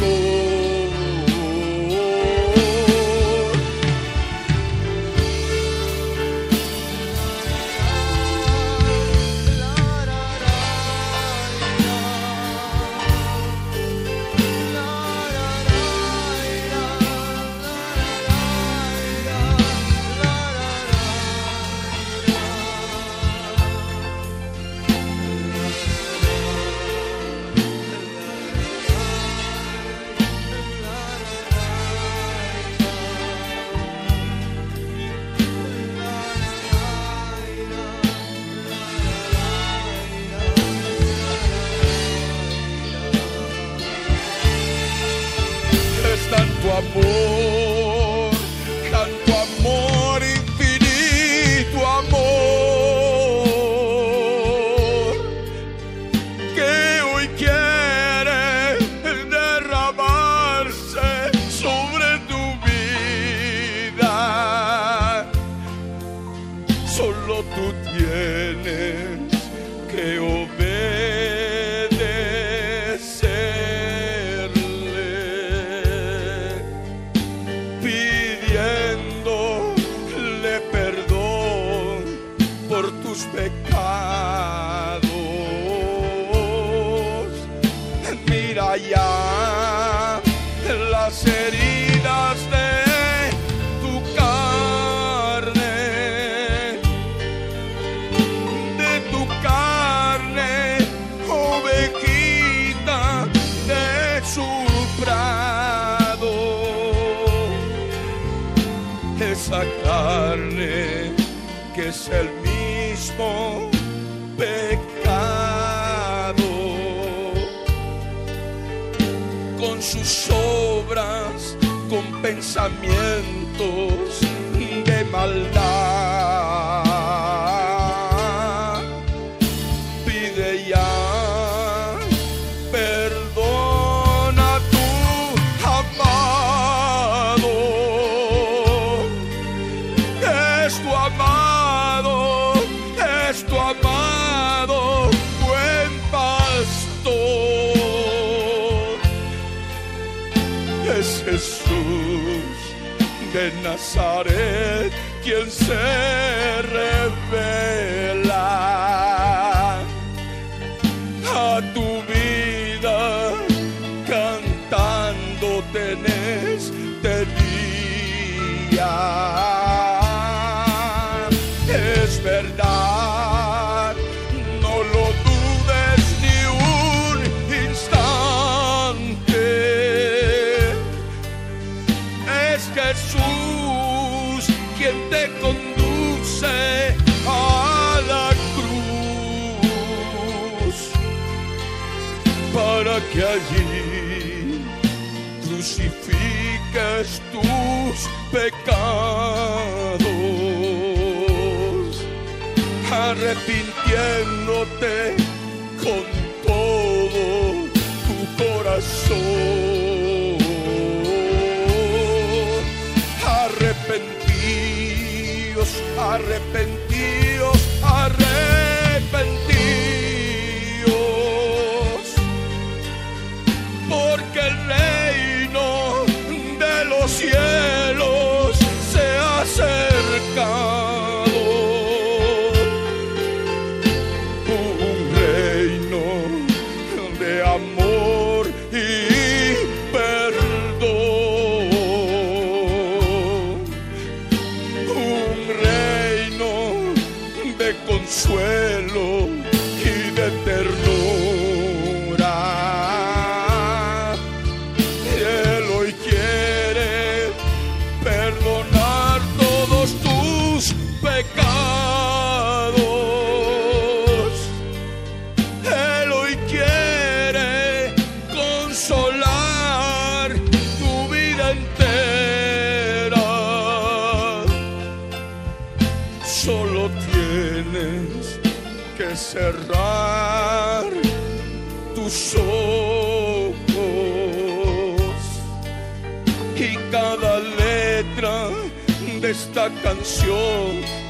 me. 0.00 0.47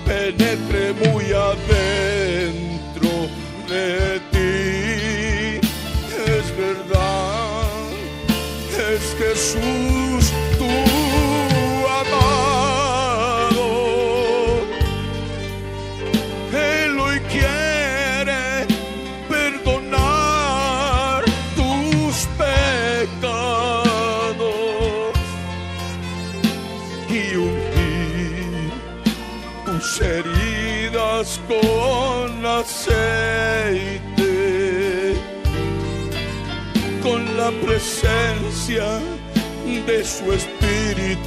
penetre 0.05 0.93
muy 0.93 1.33
adentro. 1.33 2.08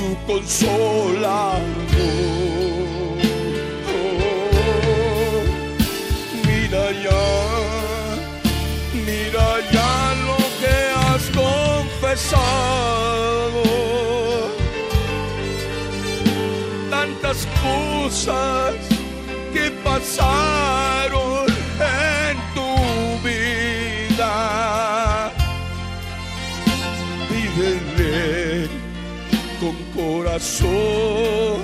tu 0.01 0.09
consolador. 0.25 1.61
Mira 6.47 6.85
ya, 7.05 7.25
mira 9.07 9.49
ya 9.75 9.93
lo 10.27 10.39
que 10.59 10.75
has 11.03 11.23
confesado. 11.41 12.41
Tantas 16.89 17.39
cosas 17.65 18.75
que 19.53 19.65
pasaron. 19.83 21.10
coração. 30.31 31.60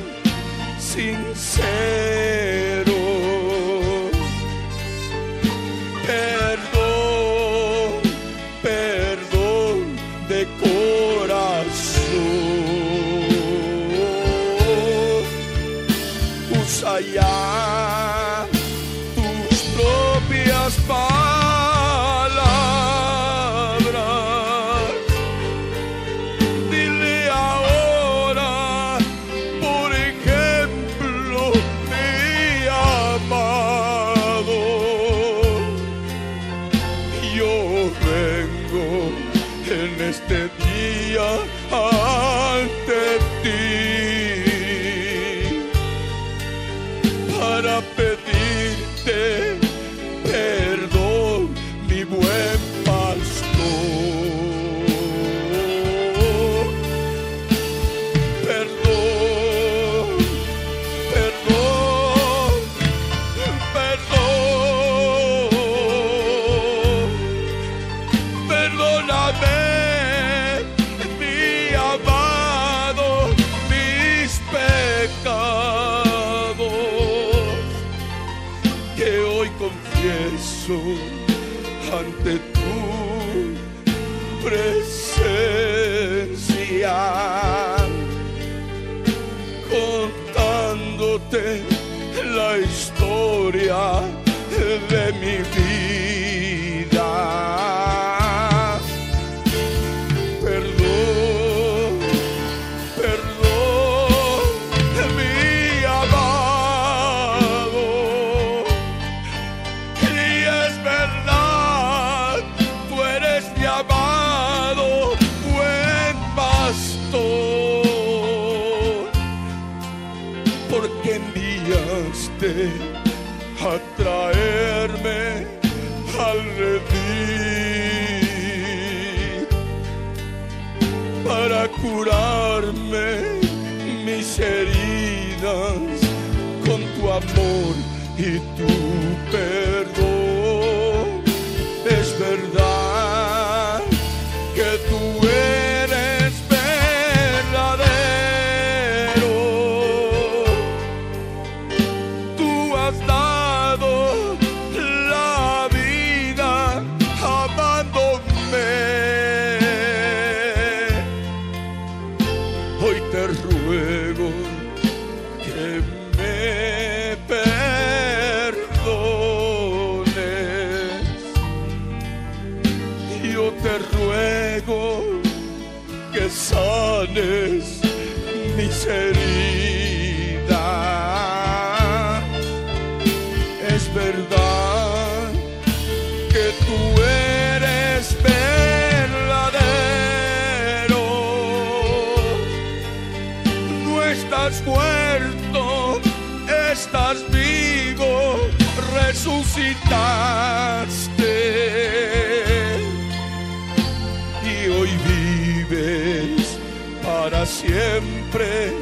siempre, 207.77 208.73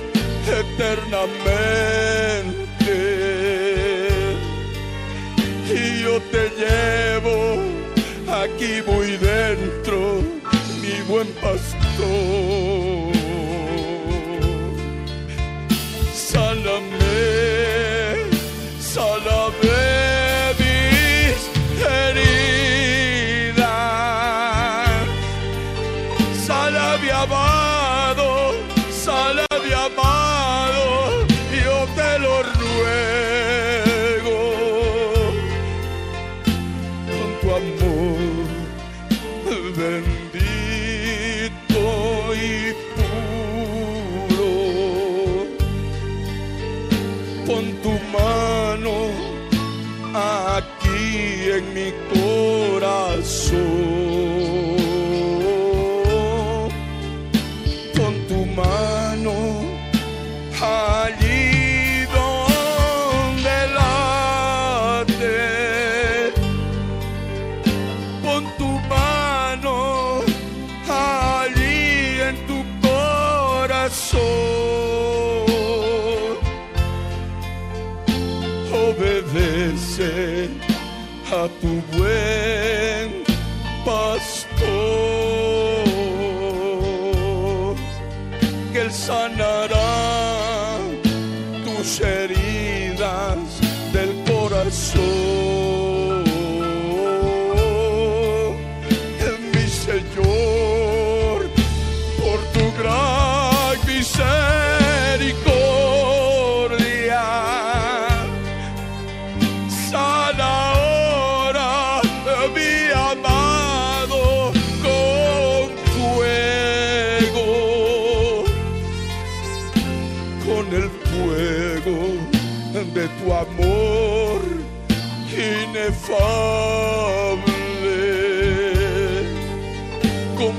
eternamente. 0.47 1.27
Y 5.69 6.03
yo 6.03 6.21
te 6.31 6.43
llevo 6.61 7.57
aquí 8.43 8.81
muy 8.87 9.17
dentro, 9.17 10.21
mi 10.81 11.01
buen 11.09 11.27
pastor. 11.41 12.54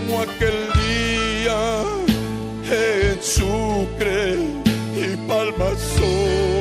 Como 0.06 0.20
aquel 0.20 0.54
día 0.74 1.82
en 2.70 3.22
Sucre 3.22 4.36
y 4.96 5.16
Palma 5.28 5.70
Sola. 5.76 6.55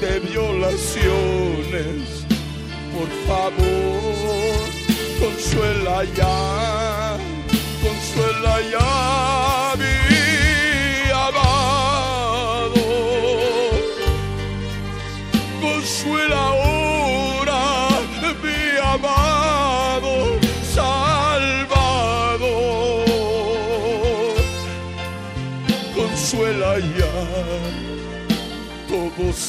De 0.00 0.20
violaciones. 0.20 2.24
Por 2.92 3.08
favor, 3.26 4.68
consuela 5.20 6.04
ya, 6.16 7.18
consuela 7.82 8.54
ya 8.70 9.21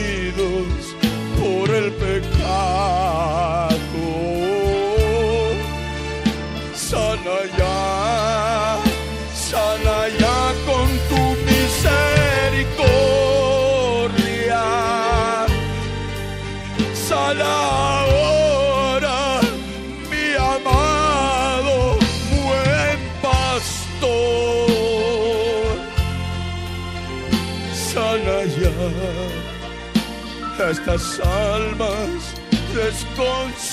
estas 30.82 31.20
almas 31.20 32.34
desconsoladas. 32.74 33.68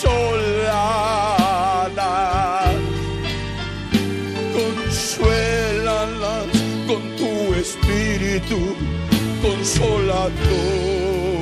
Consuélalas 4.54 6.46
con 6.86 7.02
tu 7.18 7.32
espíritu 7.56 8.76
consolador. 9.42 11.39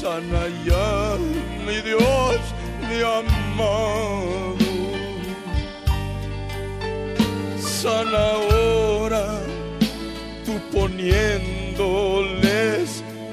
Sana 0.00 0.42
ya, 0.64 1.18
mi 1.66 1.76
Dios, 1.88 2.40
mi 2.88 2.98
amado. 3.18 4.56
Sana 7.80 8.20
ahora, 8.36 9.26
tú 10.44 10.52
poniéndoles 10.72 12.88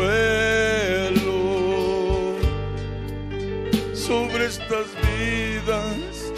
sobre 3.94 4.46
estas 4.46 4.88
vidas 5.08 6.34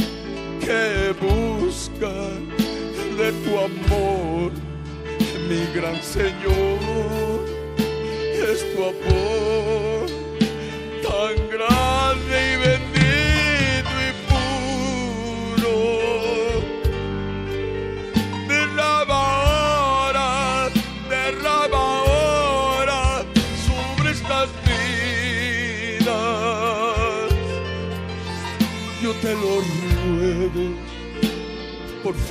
que 0.61 1.13
buscan 1.19 2.47
de 3.17 3.31
tu 3.43 3.57
amor 3.57 4.51
mi 5.49 5.65
gran 5.73 6.01
Señor, 6.03 7.45
es 8.51 8.59
tu 8.75 8.83
amor 8.83 9.48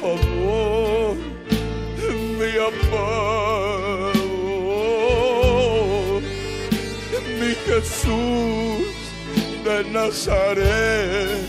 favor 0.00 1.16
mi 2.38 2.52
amado, 2.56 4.22
mi 7.40 7.52
Jesús 7.66 8.86
de 9.64 9.84
Nazaret, 9.90 11.46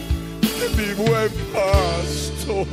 mi 0.76 0.94
buen 0.96 1.32
pastor, 1.54 2.66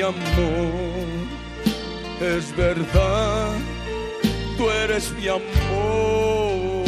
mi 0.00 0.06
amor, 0.06 1.28
es 2.22 2.56
verdad, 2.56 3.52
tú 4.56 4.70
eres 4.70 5.12
mi 5.12 5.28
amor, 5.28 6.86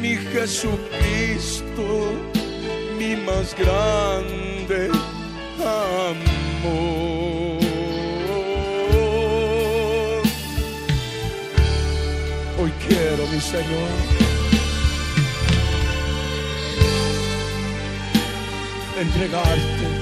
mi 0.00 0.16
Jesucristo, 0.32 2.12
mi 2.98 3.16
más 3.16 3.54
grande 3.54 4.90
amor. 5.60 6.24
Hoy 12.58 12.72
quiero, 12.86 13.26
mi 13.30 13.40
Señor, 13.40 13.90
entregarte 18.98 19.93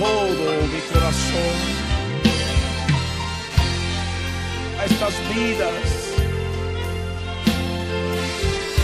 todo 0.00 0.50
mi 0.72 0.80
corazón 0.92 1.56
a 4.78 4.84
estas 4.86 5.14
vidas 5.34 5.84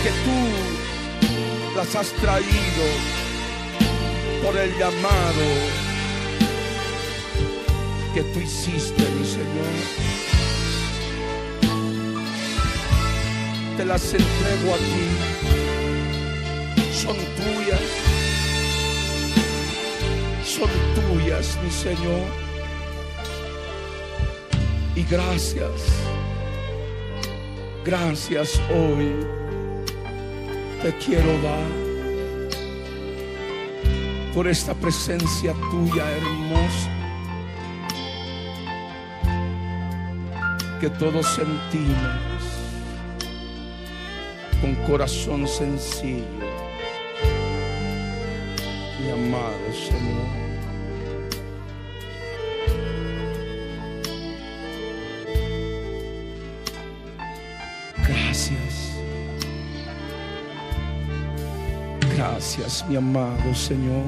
que 0.02 0.10
tú 0.24 0.40
las 1.74 1.96
has 1.96 2.10
traído 2.20 2.86
por 4.44 4.56
el 4.58 4.70
llamado 4.78 5.46
que 8.14 8.22
tú 8.22 8.40
hiciste, 8.40 9.02
mi 9.18 9.26
Señor. 9.26 9.74
Te 13.76 13.84
las 13.84 14.04
entrego 14.14 14.74
a 14.74 14.78
ti. 14.78 15.08
Son 16.92 17.16
tuyas. 17.16 18.05
Son 20.56 20.70
tuyas, 20.94 21.58
mi 21.62 21.70
Señor. 21.70 22.28
Y 24.94 25.02
gracias. 25.02 25.70
Gracias 27.84 28.60
hoy. 28.70 29.12
Te 30.82 30.96
quiero 30.96 31.30
dar 31.42 31.86
por 34.34 34.48
esta 34.48 34.74
presencia 34.74 35.54
tuya 35.70 36.10
hermosa 36.10 36.90
que 40.80 40.90
todos 40.90 41.26
sentimos 41.26 42.42
con 44.60 44.74
corazón 44.86 45.46
sencillo, 45.48 46.45
mi 49.06 49.12
amado 49.12 49.72
Señor. 49.72 50.26
Gracias. 58.08 58.92
Gracias, 62.14 62.88
mi 62.88 62.96
amado 62.96 63.54
Señor. 63.54 64.04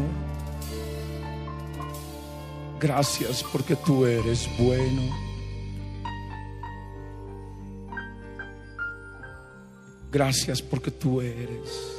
Gracias 2.81 3.45
porque 3.53 3.77
tú 3.77 4.05
eres 4.05 4.49
bueno. 4.59 5.03
Gracias 10.11 10.63
porque 10.63 10.91
tú 10.91 11.21
eres 11.21 11.98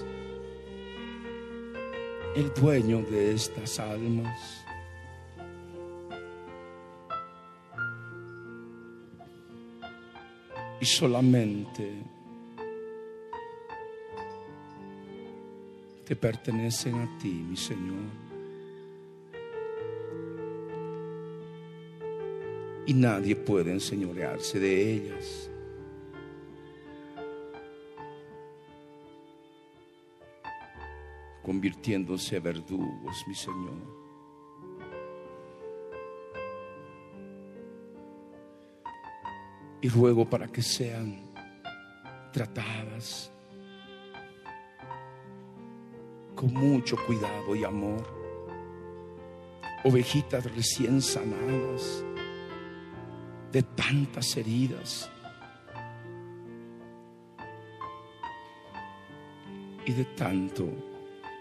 el 2.35 2.53
dueño 2.53 3.01
de 3.01 3.33
estas 3.33 3.79
almas. 3.79 4.65
Y 10.81 10.85
solamente 10.85 11.91
te 16.05 16.15
pertenecen 16.15 16.95
a 16.95 17.17
ti, 17.19 17.29
mi 17.29 17.57
Señor. 17.57 18.29
Y 22.85 22.93
nadie 22.93 23.35
puede 23.35 23.71
enseñorearse 23.71 24.59
de 24.59 24.93
ellas. 24.93 25.48
Convirtiéndose 31.49 32.37
a 32.37 32.39
verdugos, 32.39 33.25
mi 33.27 33.33
Señor. 33.33 33.73
Y 39.81 39.89
ruego 39.89 40.29
para 40.29 40.47
que 40.47 40.61
sean 40.61 41.23
tratadas 42.31 43.31
con 46.35 46.53
mucho 46.53 46.95
cuidado 47.07 47.55
y 47.55 47.63
amor. 47.63 48.05
Ovejitas 49.83 50.43
recién 50.55 51.01
sanadas 51.01 52.05
de 53.51 53.63
tantas 53.63 54.37
heridas 54.37 55.09
y 59.87 59.91
de 59.93 60.05
tanto 60.05 60.98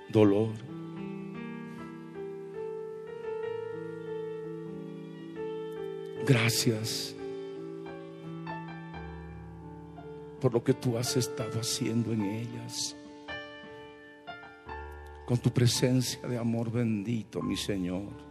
dolor. 0.08 0.50
Gracias 6.26 7.14
por 10.40 10.52
lo 10.52 10.62
que 10.62 10.74
tú 10.74 10.98
has 10.98 11.16
estado 11.16 11.60
haciendo 11.60 12.12
en 12.12 12.22
ellas. 12.22 12.96
Con 15.26 15.38
tu 15.38 15.50
presencia 15.50 16.20
de 16.28 16.38
amor 16.38 16.70
bendito, 16.70 17.42
mi 17.42 17.56
Señor. 17.56 18.28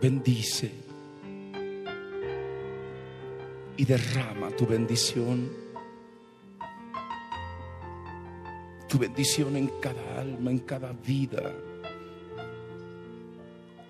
Bendice 0.00 0.70
y 3.76 3.84
derrama 3.84 4.50
tu 4.50 4.66
bendición. 4.66 5.61
Tu 8.92 8.98
bendición 8.98 9.56
en 9.56 9.68
cada 9.80 10.20
alma, 10.20 10.50
en 10.50 10.58
cada 10.58 10.92
vida. 10.92 11.50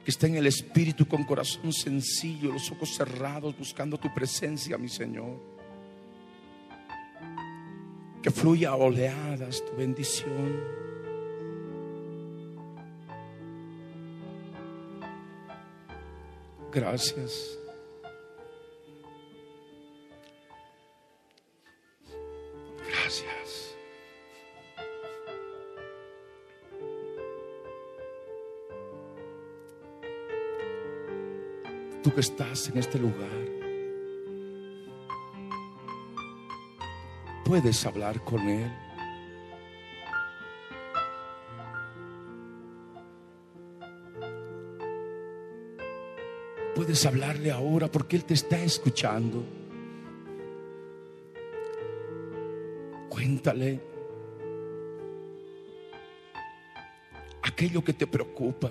Que 0.05 0.11
está 0.13 0.29
en 0.29 0.37
el 0.37 0.47
espíritu 0.47 1.09
con 1.09 1.25
corazón 1.25 1.73
sencillo, 1.73 2.53
los 2.53 2.71
ojos 2.71 2.95
cerrados, 2.95 3.59
buscando 3.59 3.99
tu 3.99 4.15
presencia, 4.15 4.79
mi 4.79 4.89
Señor. 4.89 5.41
Que 8.23 8.31
fluya 8.31 8.71
a 8.71 8.77
oleadas 8.77 9.65
tu 9.65 9.77
bendición. 9.77 10.61
Gracias. 16.73 17.59
que 32.13 32.21
estás 32.21 32.69
en 32.69 32.79
este 32.79 32.99
lugar, 32.99 33.29
puedes 37.45 37.85
hablar 37.87 38.23
con 38.25 38.41
Él. 38.49 38.71
Puedes 46.75 47.05
hablarle 47.07 47.51
ahora 47.51 47.89
porque 47.91 48.17
Él 48.17 48.25
te 48.25 48.35
está 48.35 48.59
escuchando. 48.63 49.45
Cuéntale 53.09 53.81
aquello 57.43 57.85
que 57.85 57.93
te 57.93 58.07
preocupa. 58.07 58.71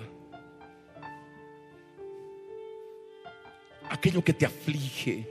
Aquello 4.02 4.24
que 4.24 4.32
te 4.32 4.44
aflige. 4.44 5.24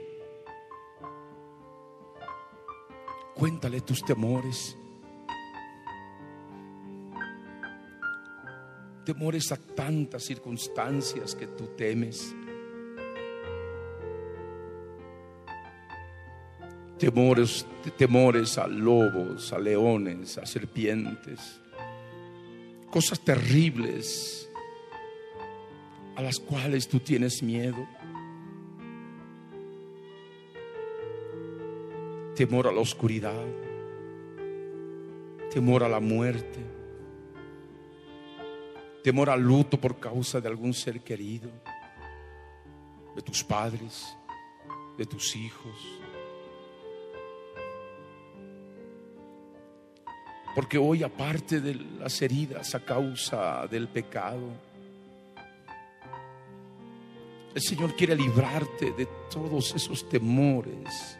Cuéntale 3.34 3.82
tus 3.82 4.02
temores. 4.02 4.78
Temores 9.04 9.52
a 9.52 9.58
tantas 9.58 10.24
circunstancias 10.24 11.34
que 11.34 11.48
tú 11.48 11.66
temes. 11.76 12.34
Temores, 16.98 17.66
temores 17.98 18.56
a 18.56 18.66
lobos, 18.66 19.52
a 19.52 19.58
leones, 19.58 20.38
a 20.38 20.46
serpientes. 20.46 21.60
Cosas 22.90 23.20
terribles 23.20 24.48
a 26.16 26.22
las 26.22 26.38
cuales 26.38 26.88
tú 26.88 27.00
tienes 27.00 27.42
miedo. 27.42 27.86
Temor 32.34 32.66
a 32.66 32.72
la 32.72 32.80
oscuridad. 32.80 33.44
Temor 35.52 35.84
a 35.84 35.88
la 35.88 36.00
muerte. 36.00 36.60
Temor 39.04 39.28
al 39.28 39.42
luto 39.42 39.78
por 39.78 40.00
causa 40.00 40.40
de 40.40 40.48
algún 40.48 40.72
ser 40.72 41.00
querido. 41.00 41.50
De 43.14 43.20
tus 43.20 43.44
padres. 43.44 44.16
De 44.96 45.04
tus 45.04 45.36
hijos. 45.36 45.76
Porque 50.54 50.78
hoy 50.78 51.02
aparte 51.02 51.60
de 51.60 51.74
las 51.74 52.22
heridas 52.22 52.74
a 52.74 52.80
causa 52.80 53.66
del 53.66 53.88
pecado, 53.88 54.48
el 57.54 57.60
Señor 57.60 57.94
quiere 57.94 58.16
librarte 58.16 58.92
de 58.92 59.06
todos 59.30 59.74
esos 59.74 60.08
temores 60.08 61.18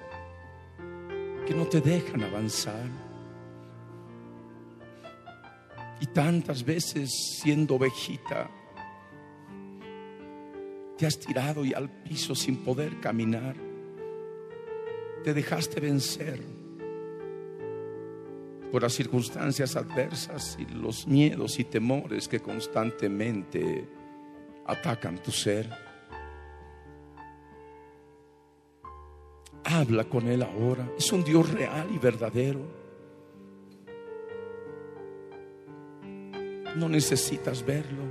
que 1.46 1.54
no 1.54 1.66
te 1.66 1.80
dejan 1.80 2.22
avanzar. 2.22 2.86
Y 6.00 6.06
tantas 6.06 6.64
veces 6.64 7.38
siendo 7.40 7.76
ovejita, 7.76 8.50
te 10.96 11.06
has 11.06 11.18
tirado 11.18 11.64
y 11.64 11.74
al 11.74 11.90
piso 11.90 12.34
sin 12.34 12.56
poder 12.56 13.00
caminar. 13.00 13.56
Te 15.24 15.32
dejaste 15.32 15.80
vencer 15.80 16.40
por 18.72 18.82
las 18.82 18.94
circunstancias 18.94 19.76
adversas 19.76 20.56
y 20.58 20.64
los 20.74 21.06
miedos 21.06 21.58
y 21.58 21.64
temores 21.64 22.26
que 22.26 22.40
constantemente 22.40 23.86
atacan 24.66 25.22
tu 25.22 25.30
ser. 25.30 25.68
Habla 29.72 30.04
con 30.04 30.28
Él 30.28 30.42
ahora. 30.42 30.86
Es 30.98 31.10
un 31.12 31.24
Dios 31.24 31.50
real 31.50 31.88
y 31.94 31.96
verdadero. 31.96 32.60
No 36.76 36.90
necesitas 36.90 37.64
verlo. 37.64 38.02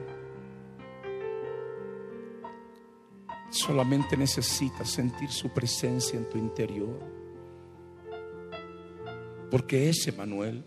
Solamente 3.51 4.17
necesitas 4.17 4.89
sentir 4.89 5.29
su 5.29 5.49
presencia 5.49 6.17
en 6.17 6.27
tu 6.29 6.39
interior. 6.39 6.99
Porque 9.51 9.89
es 9.89 10.07
Emanuel, 10.07 10.63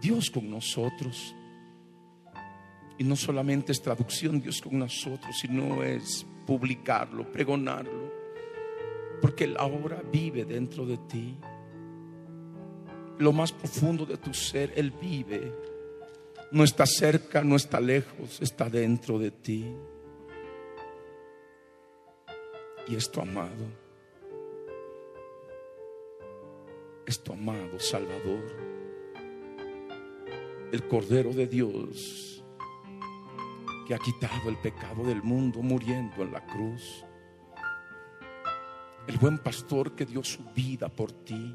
Dios 0.00 0.30
con 0.30 0.48
nosotros. 0.48 1.34
Y 2.96 3.04
no 3.04 3.16
solamente 3.16 3.72
es 3.72 3.82
traducción 3.82 4.40
Dios 4.40 4.62
con 4.62 4.78
nosotros, 4.78 5.36
sino 5.38 5.82
es 5.82 6.24
publicarlo, 6.46 7.30
pregonarlo. 7.30 8.05
Porque 9.20 9.44
Él 9.44 9.56
ahora 9.58 10.02
vive 10.12 10.44
dentro 10.44 10.86
de 10.86 10.96
ti. 10.98 11.36
Lo 13.18 13.32
más 13.32 13.52
profundo 13.52 14.04
de 14.04 14.16
tu 14.16 14.34
ser, 14.34 14.72
Él 14.76 14.90
vive. 14.90 15.52
No 16.52 16.64
está 16.64 16.86
cerca, 16.86 17.42
no 17.42 17.56
está 17.56 17.80
lejos, 17.80 18.40
está 18.40 18.68
dentro 18.68 19.18
de 19.18 19.30
ti. 19.30 19.66
Y 22.88 22.94
es 22.94 23.10
tu 23.10 23.20
amado. 23.20 23.66
Es 27.06 27.22
tu 27.22 27.32
amado 27.32 27.78
Salvador. 27.78 28.44
El 30.72 30.86
Cordero 30.88 31.32
de 31.32 31.46
Dios 31.46 32.36
que 33.86 33.94
ha 33.94 33.98
quitado 33.98 34.48
el 34.48 34.56
pecado 34.56 35.04
del 35.04 35.22
mundo 35.22 35.62
muriendo 35.62 36.22
en 36.22 36.32
la 36.32 36.44
cruz. 36.44 37.04
El 39.06 39.18
buen 39.18 39.38
pastor 39.38 39.94
que 39.94 40.04
dio 40.04 40.24
su 40.24 40.42
vida 40.54 40.88
por 40.88 41.12
ti. 41.12 41.54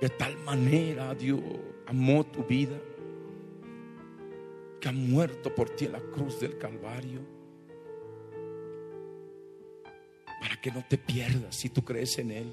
De 0.00 0.08
tal 0.10 0.36
manera 0.38 1.14
Dios 1.14 1.40
amó 1.86 2.24
tu 2.24 2.44
vida 2.44 2.78
que 4.80 4.88
ha 4.88 4.92
muerto 4.92 5.54
por 5.54 5.70
ti 5.70 5.86
en 5.86 5.92
la 5.92 6.00
cruz 6.00 6.38
del 6.40 6.58
Calvario. 6.58 7.20
Para 10.40 10.60
que 10.60 10.70
no 10.70 10.84
te 10.86 10.98
pierdas 10.98 11.56
si 11.56 11.70
tú 11.70 11.82
crees 11.82 12.18
en 12.18 12.30
Él. 12.30 12.52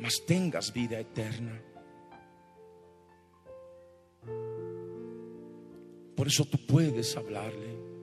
Mas 0.00 0.24
tengas 0.26 0.72
vida 0.72 0.98
eterna. 0.98 1.62
Por 6.16 6.26
eso 6.26 6.44
tú 6.44 6.58
puedes 6.66 7.16
hablarle. 7.16 7.97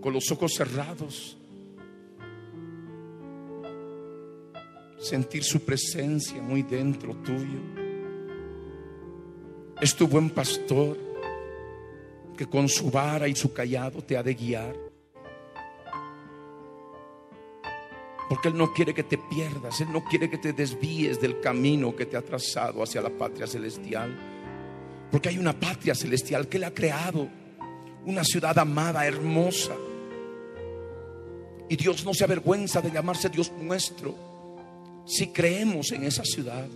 Con 0.00 0.12
los 0.12 0.30
ojos 0.30 0.54
cerrados. 0.54 1.36
Sentir 4.98 5.44
su 5.44 5.60
presencia 5.60 6.40
muy 6.42 6.62
dentro 6.62 7.14
tuyo. 7.16 7.60
Es 9.80 9.94
tu 9.94 10.08
buen 10.08 10.30
pastor 10.30 10.98
que 12.36 12.46
con 12.46 12.68
su 12.68 12.90
vara 12.90 13.28
y 13.28 13.34
su 13.34 13.52
callado 13.52 14.02
te 14.02 14.16
ha 14.16 14.22
de 14.22 14.34
guiar. 14.34 14.74
Porque 18.28 18.48
Él 18.48 18.56
no 18.56 18.72
quiere 18.72 18.92
que 18.92 19.02
te 19.02 19.18
pierdas, 19.18 19.80
Él 19.80 19.88
no 19.90 20.04
quiere 20.04 20.28
que 20.28 20.38
te 20.38 20.52
desvíes 20.52 21.20
del 21.20 21.40
camino 21.40 21.96
que 21.96 22.06
te 22.06 22.16
ha 22.16 22.22
trazado 22.22 22.82
hacia 22.82 23.00
la 23.00 23.10
patria 23.10 23.46
celestial. 23.46 24.14
Porque 25.10 25.30
hay 25.30 25.38
una 25.38 25.58
patria 25.58 25.94
celestial 25.94 26.46
que 26.48 26.58
Él 26.58 26.64
ha 26.64 26.74
creado, 26.74 27.28
una 28.04 28.22
ciudad 28.24 28.58
amada, 28.58 29.06
hermosa. 29.06 29.74
Y 31.68 31.76
Dios 31.76 32.04
no 32.04 32.14
se 32.14 32.24
avergüenza 32.24 32.80
de 32.80 32.90
llamarse 32.90 33.28
Dios 33.28 33.52
nuestro 33.60 34.14
si 35.04 35.28
creemos 35.28 35.90
en 35.92 36.04
esa 36.04 36.24
ciudad, 36.24 36.68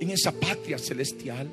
en 0.00 0.10
esa 0.10 0.32
patria 0.32 0.78
celestial. 0.78 1.48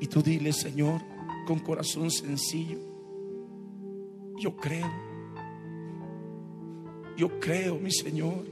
Y 0.00 0.06
tú 0.06 0.22
dile, 0.22 0.52
Señor, 0.52 1.00
con 1.46 1.58
corazón 1.60 2.10
sencillo, 2.10 2.78
yo 4.38 4.56
creo, 4.56 4.90
yo 7.16 7.40
creo, 7.40 7.76
mi 7.76 7.90
Señor, 7.90 8.44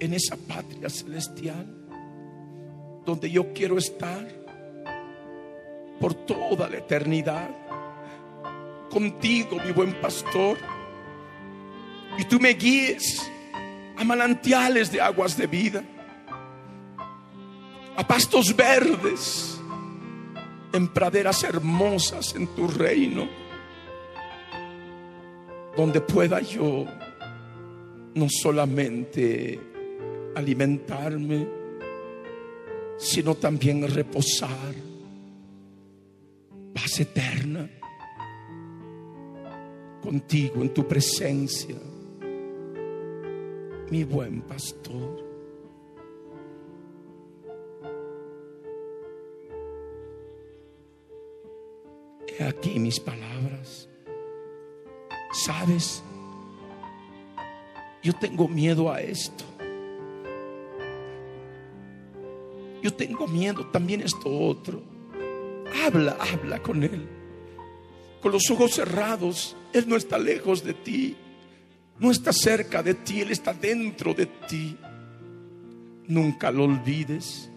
en 0.00 0.14
esa 0.14 0.36
patria 0.36 0.88
celestial 0.88 1.76
donde 3.04 3.30
yo 3.30 3.52
quiero 3.52 3.78
estar 3.78 4.39
por 6.00 6.14
toda 6.14 6.68
la 6.68 6.78
eternidad. 6.78 7.50
Contigo, 8.90 9.58
mi 9.64 9.70
buen 9.70 10.00
pastor, 10.00 10.58
y 12.18 12.24
tú 12.24 12.40
me 12.40 12.54
guíes 12.54 13.30
a 13.96 14.02
manantiales 14.02 14.90
de 14.90 15.00
aguas 15.00 15.36
de 15.36 15.46
vida, 15.46 15.84
a 17.96 18.06
pastos 18.06 18.56
verdes, 18.56 19.60
en 20.72 20.88
praderas 20.88 21.44
hermosas 21.44 22.34
en 22.34 22.46
tu 22.48 22.66
reino, 22.66 23.28
donde 25.76 26.00
pueda 26.00 26.40
yo 26.40 26.84
no 28.14 28.26
solamente 28.28 29.60
alimentarme, 30.34 31.46
sino 32.98 33.34
también 33.34 33.88
reposar, 33.88 34.74
paz 36.74 37.00
eterna 37.00 37.68
contigo 40.02 40.62
en 40.62 40.72
tu 40.72 40.86
presencia 40.86 41.76
mi 43.90 44.04
buen 44.04 44.40
pastor. 44.42 45.28
He 52.38 52.44
aquí 52.44 52.78
mis 52.78 53.00
palabras. 53.00 53.88
¿Sabes? 55.32 56.02
Yo 58.02 58.12
tengo 58.14 58.48
miedo 58.48 58.90
a 58.90 59.00
esto. 59.00 59.44
Yo 62.82 62.94
tengo 62.94 63.26
miedo 63.26 63.66
también 63.66 64.00
a 64.00 64.04
esto 64.04 64.30
otro. 64.30 64.82
Habla, 65.84 66.16
habla 66.20 66.62
con 66.62 66.82
Él. 66.82 67.08
Con 68.20 68.32
los 68.32 68.50
ojos 68.50 68.72
cerrados. 68.72 69.56
Él 69.72 69.84
no 69.88 69.96
está 69.96 70.18
lejos 70.18 70.64
de 70.64 70.74
ti. 70.74 71.16
No 71.98 72.10
está 72.10 72.32
cerca 72.32 72.82
de 72.82 72.94
ti. 72.94 73.20
Él 73.20 73.30
está 73.30 73.52
dentro 73.52 74.14
de 74.14 74.26
ti. 74.26 74.76
Nunca 76.06 76.50
lo 76.50 76.64
olvides. 76.64 77.50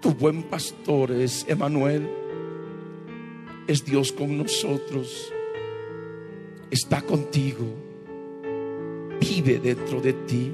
Tu 0.00 0.12
buen 0.14 0.44
pastor 0.44 1.12
es 1.12 1.44
Emanuel. 1.48 2.08
Es 3.66 3.84
Dios 3.84 4.12
con 4.12 4.38
nosotros. 4.38 5.32
Está 6.70 7.02
contigo. 7.02 7.66
Vive 9.20 9.58
dentro 9.58 10.00
de 10.00 10.12
ti. 10.12 10.52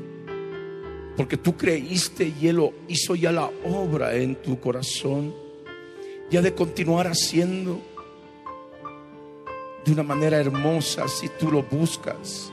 Porque 1.16 1.36
tú 1.36 1.56
creíste 1.56 2.32
y 2.40 2.48
Él 2.48 2.60
hizo 2.88 3.14
ya 3.14 3.32
la 3.32 3.50
obra 3.64 4.14
en 4.14 4.36
tu 4.36 4.60
corazón. 4.60 5.45
Y 6.30 6.36
ha 6.36 6.42
de 6.42 6.54
continuar 6.54 7.06
haciendo 7.06 7.80
de 9.84 9.92
una 9.92 10.02
manera 10.02 10.38
hermosa 10.38 11.06
si 11.06 11.28
tú 11.28 11.50
lo 11.50 11.62
buscas. 11.62 12.52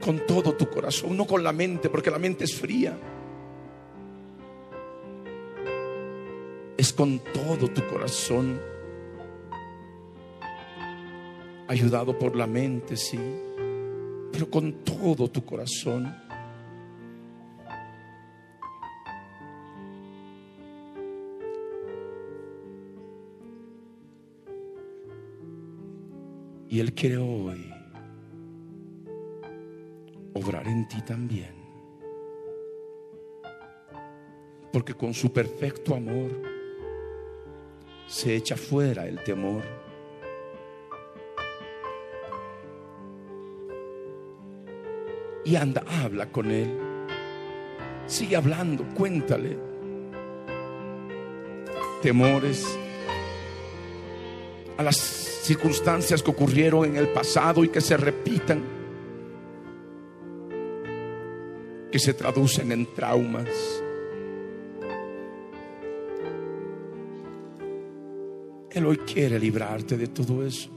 Con 0.00 0.24
todo 0.26 0.52
tu 0.52 0.68
corazón, 0.68 1.16
no 1.16 1.26
con 1.26 1.42
la 1.42 1.52
mente, 1.52 1.88
porque 1.88 2.10
la 2.10 2.18
mente 2.18 2.44
es 2.44 2.54
fría. 2.54 2.96
Es 6.76 6.92
con 6.92 7.18
todo 7.18 7.68
tu 7.68 7.86
corazón. 7.88 8.60
Ayudado 11.66 12.16
por 12.18 12.36
la 12.36 12.46
mente, 12.46 12.96
sí. 12.96 13.18
Pero 14.30 14.50
con 14.50 14.84
todo 14.84 15.28
tu 15.28 15.44
corazón. 15.44 16.25
Y 26.68 26.80
Él 26.80 26.92
quiere 26.94 27.16
hoy 27.16 27.72
obrar 30.34 30.66
en 30.66 30.86
ti 30.88 31.00
también. 31.02 31.54
Porque 34.72 34.94
con 34.94 35.14
su 35.14 35.32
perfecto 35.32 35.94
amor 35.94 36.30
se 38.06 38.34
echa 38.36 38.56
fuera 38.56 39.06
el 39.06 39.22
temor. 39.22 39.62
Y 45.44 45.54
anda, 45.54 45.84
habla 46.02 46.30
con 46.30 46.50
Él. 46.50 46.78
Sigue 48.06 48.36
hablando, 48.36 48.84
cuéntale. 48.94 49.56
Temores 52.02 52.78
a 54.76 54.82
las 54.82 54.96
circunstancias 54.96 56.22
que 56.22 56.30
ocurrieron 56.30 56.84
en 56.84 56.96
el 56.96 57.08
pasado 57.08 57.64
y 57.64 57.68
que 57.68 57.80
se 57.80 57.96
repitan, 57.96 58.62
que 61.90 61.98
se 61.98 62.14
traducen 62.14 62.72
en 62.72 62.86
traumas. 62.94 63.48
Él 68.70 68.84
hoy 68.84 68.98
quiere 68.98 69.38
librarte 69.38 69.96
de 69.96 70.08
todo 70.08 70.44
eso. 70.44 70.68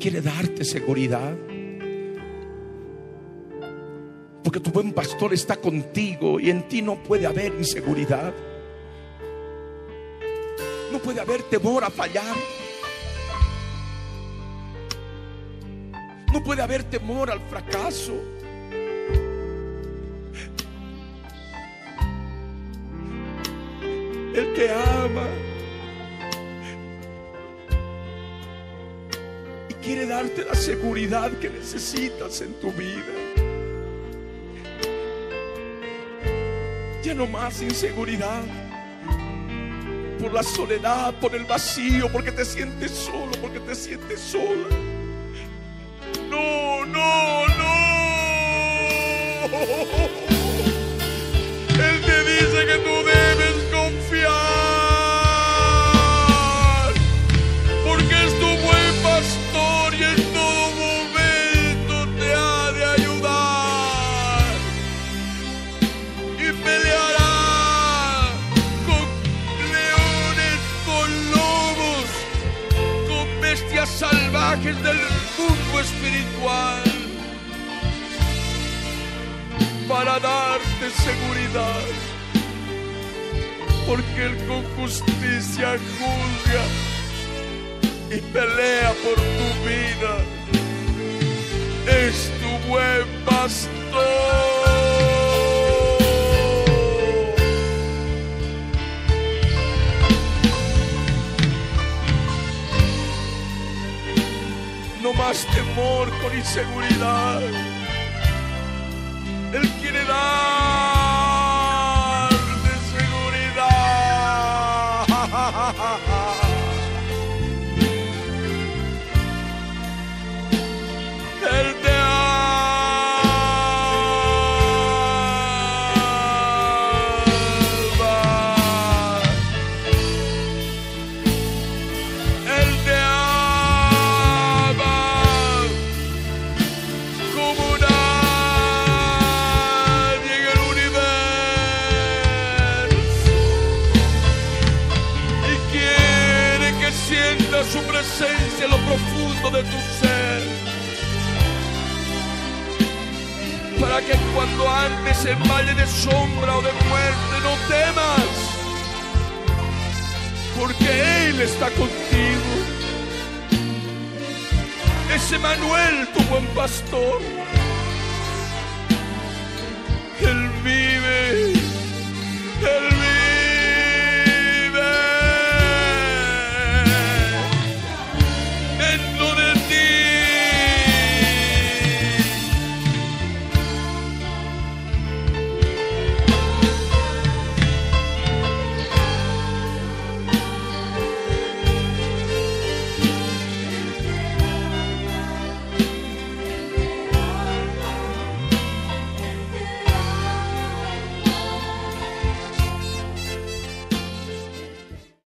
Quiere 0.00 0.22
darte 0.22 0.64
seguridad. 0.64 1.36
Porque 4.42 4.60
tu 4.60 4.70
buen 4.70 4.94
pastor 4.94 5.34
está 5.34 5.56
contigo 5.56 6.40
y 6.40 6.48
en 6.48 6.66
ti 6.66 6.80
no 6.80 7.02
puede 7.02 7.26
haber 7.26 7.52
inseguridad. 7.52 8.32
Puede 11.18 11.32
haber 11.32 11.50
temor 11.50 11.82
a 11.82 11.90
fallar. 11.90 12.36
No 16.32 16.44
puede 16.44 16.62
haber 16.62 16.84
temor 16.84 17.28
al 17.28 17.40
fracaso. 17.40 18.12
El 24.32 24.54
que 24.54 24.70
ama 24.70 25.26
y 29.68 29.74
quiere 29.74 30.06
darte 30.06 30.44
la 30.44 30.54
seguridad 30.54 31.32
que 31.40 31.50
necesitas 31.50 32.40
en 32.42 32.54
tu 32.60 32.70
vida. 32.70 33.12
Ya 37.02 37.12
no 37.12 37.26
más 37.26 37.60
inseguridad 37.60 38.67
por 40.18 40.32
la 40.32 40.42
soledad, 40.42 41.14
por 41.20 41.34
el 41.34 41.44
vacío, 41.44 42.10
porque 42.12 42.32
te 42.32 42.44
sientes 42.44 42.90
solo, 42.90 43.32
porque 43.40 43.60
te 43.60 43.74
sientes 43.74 44.20
sola. 44.20 44.87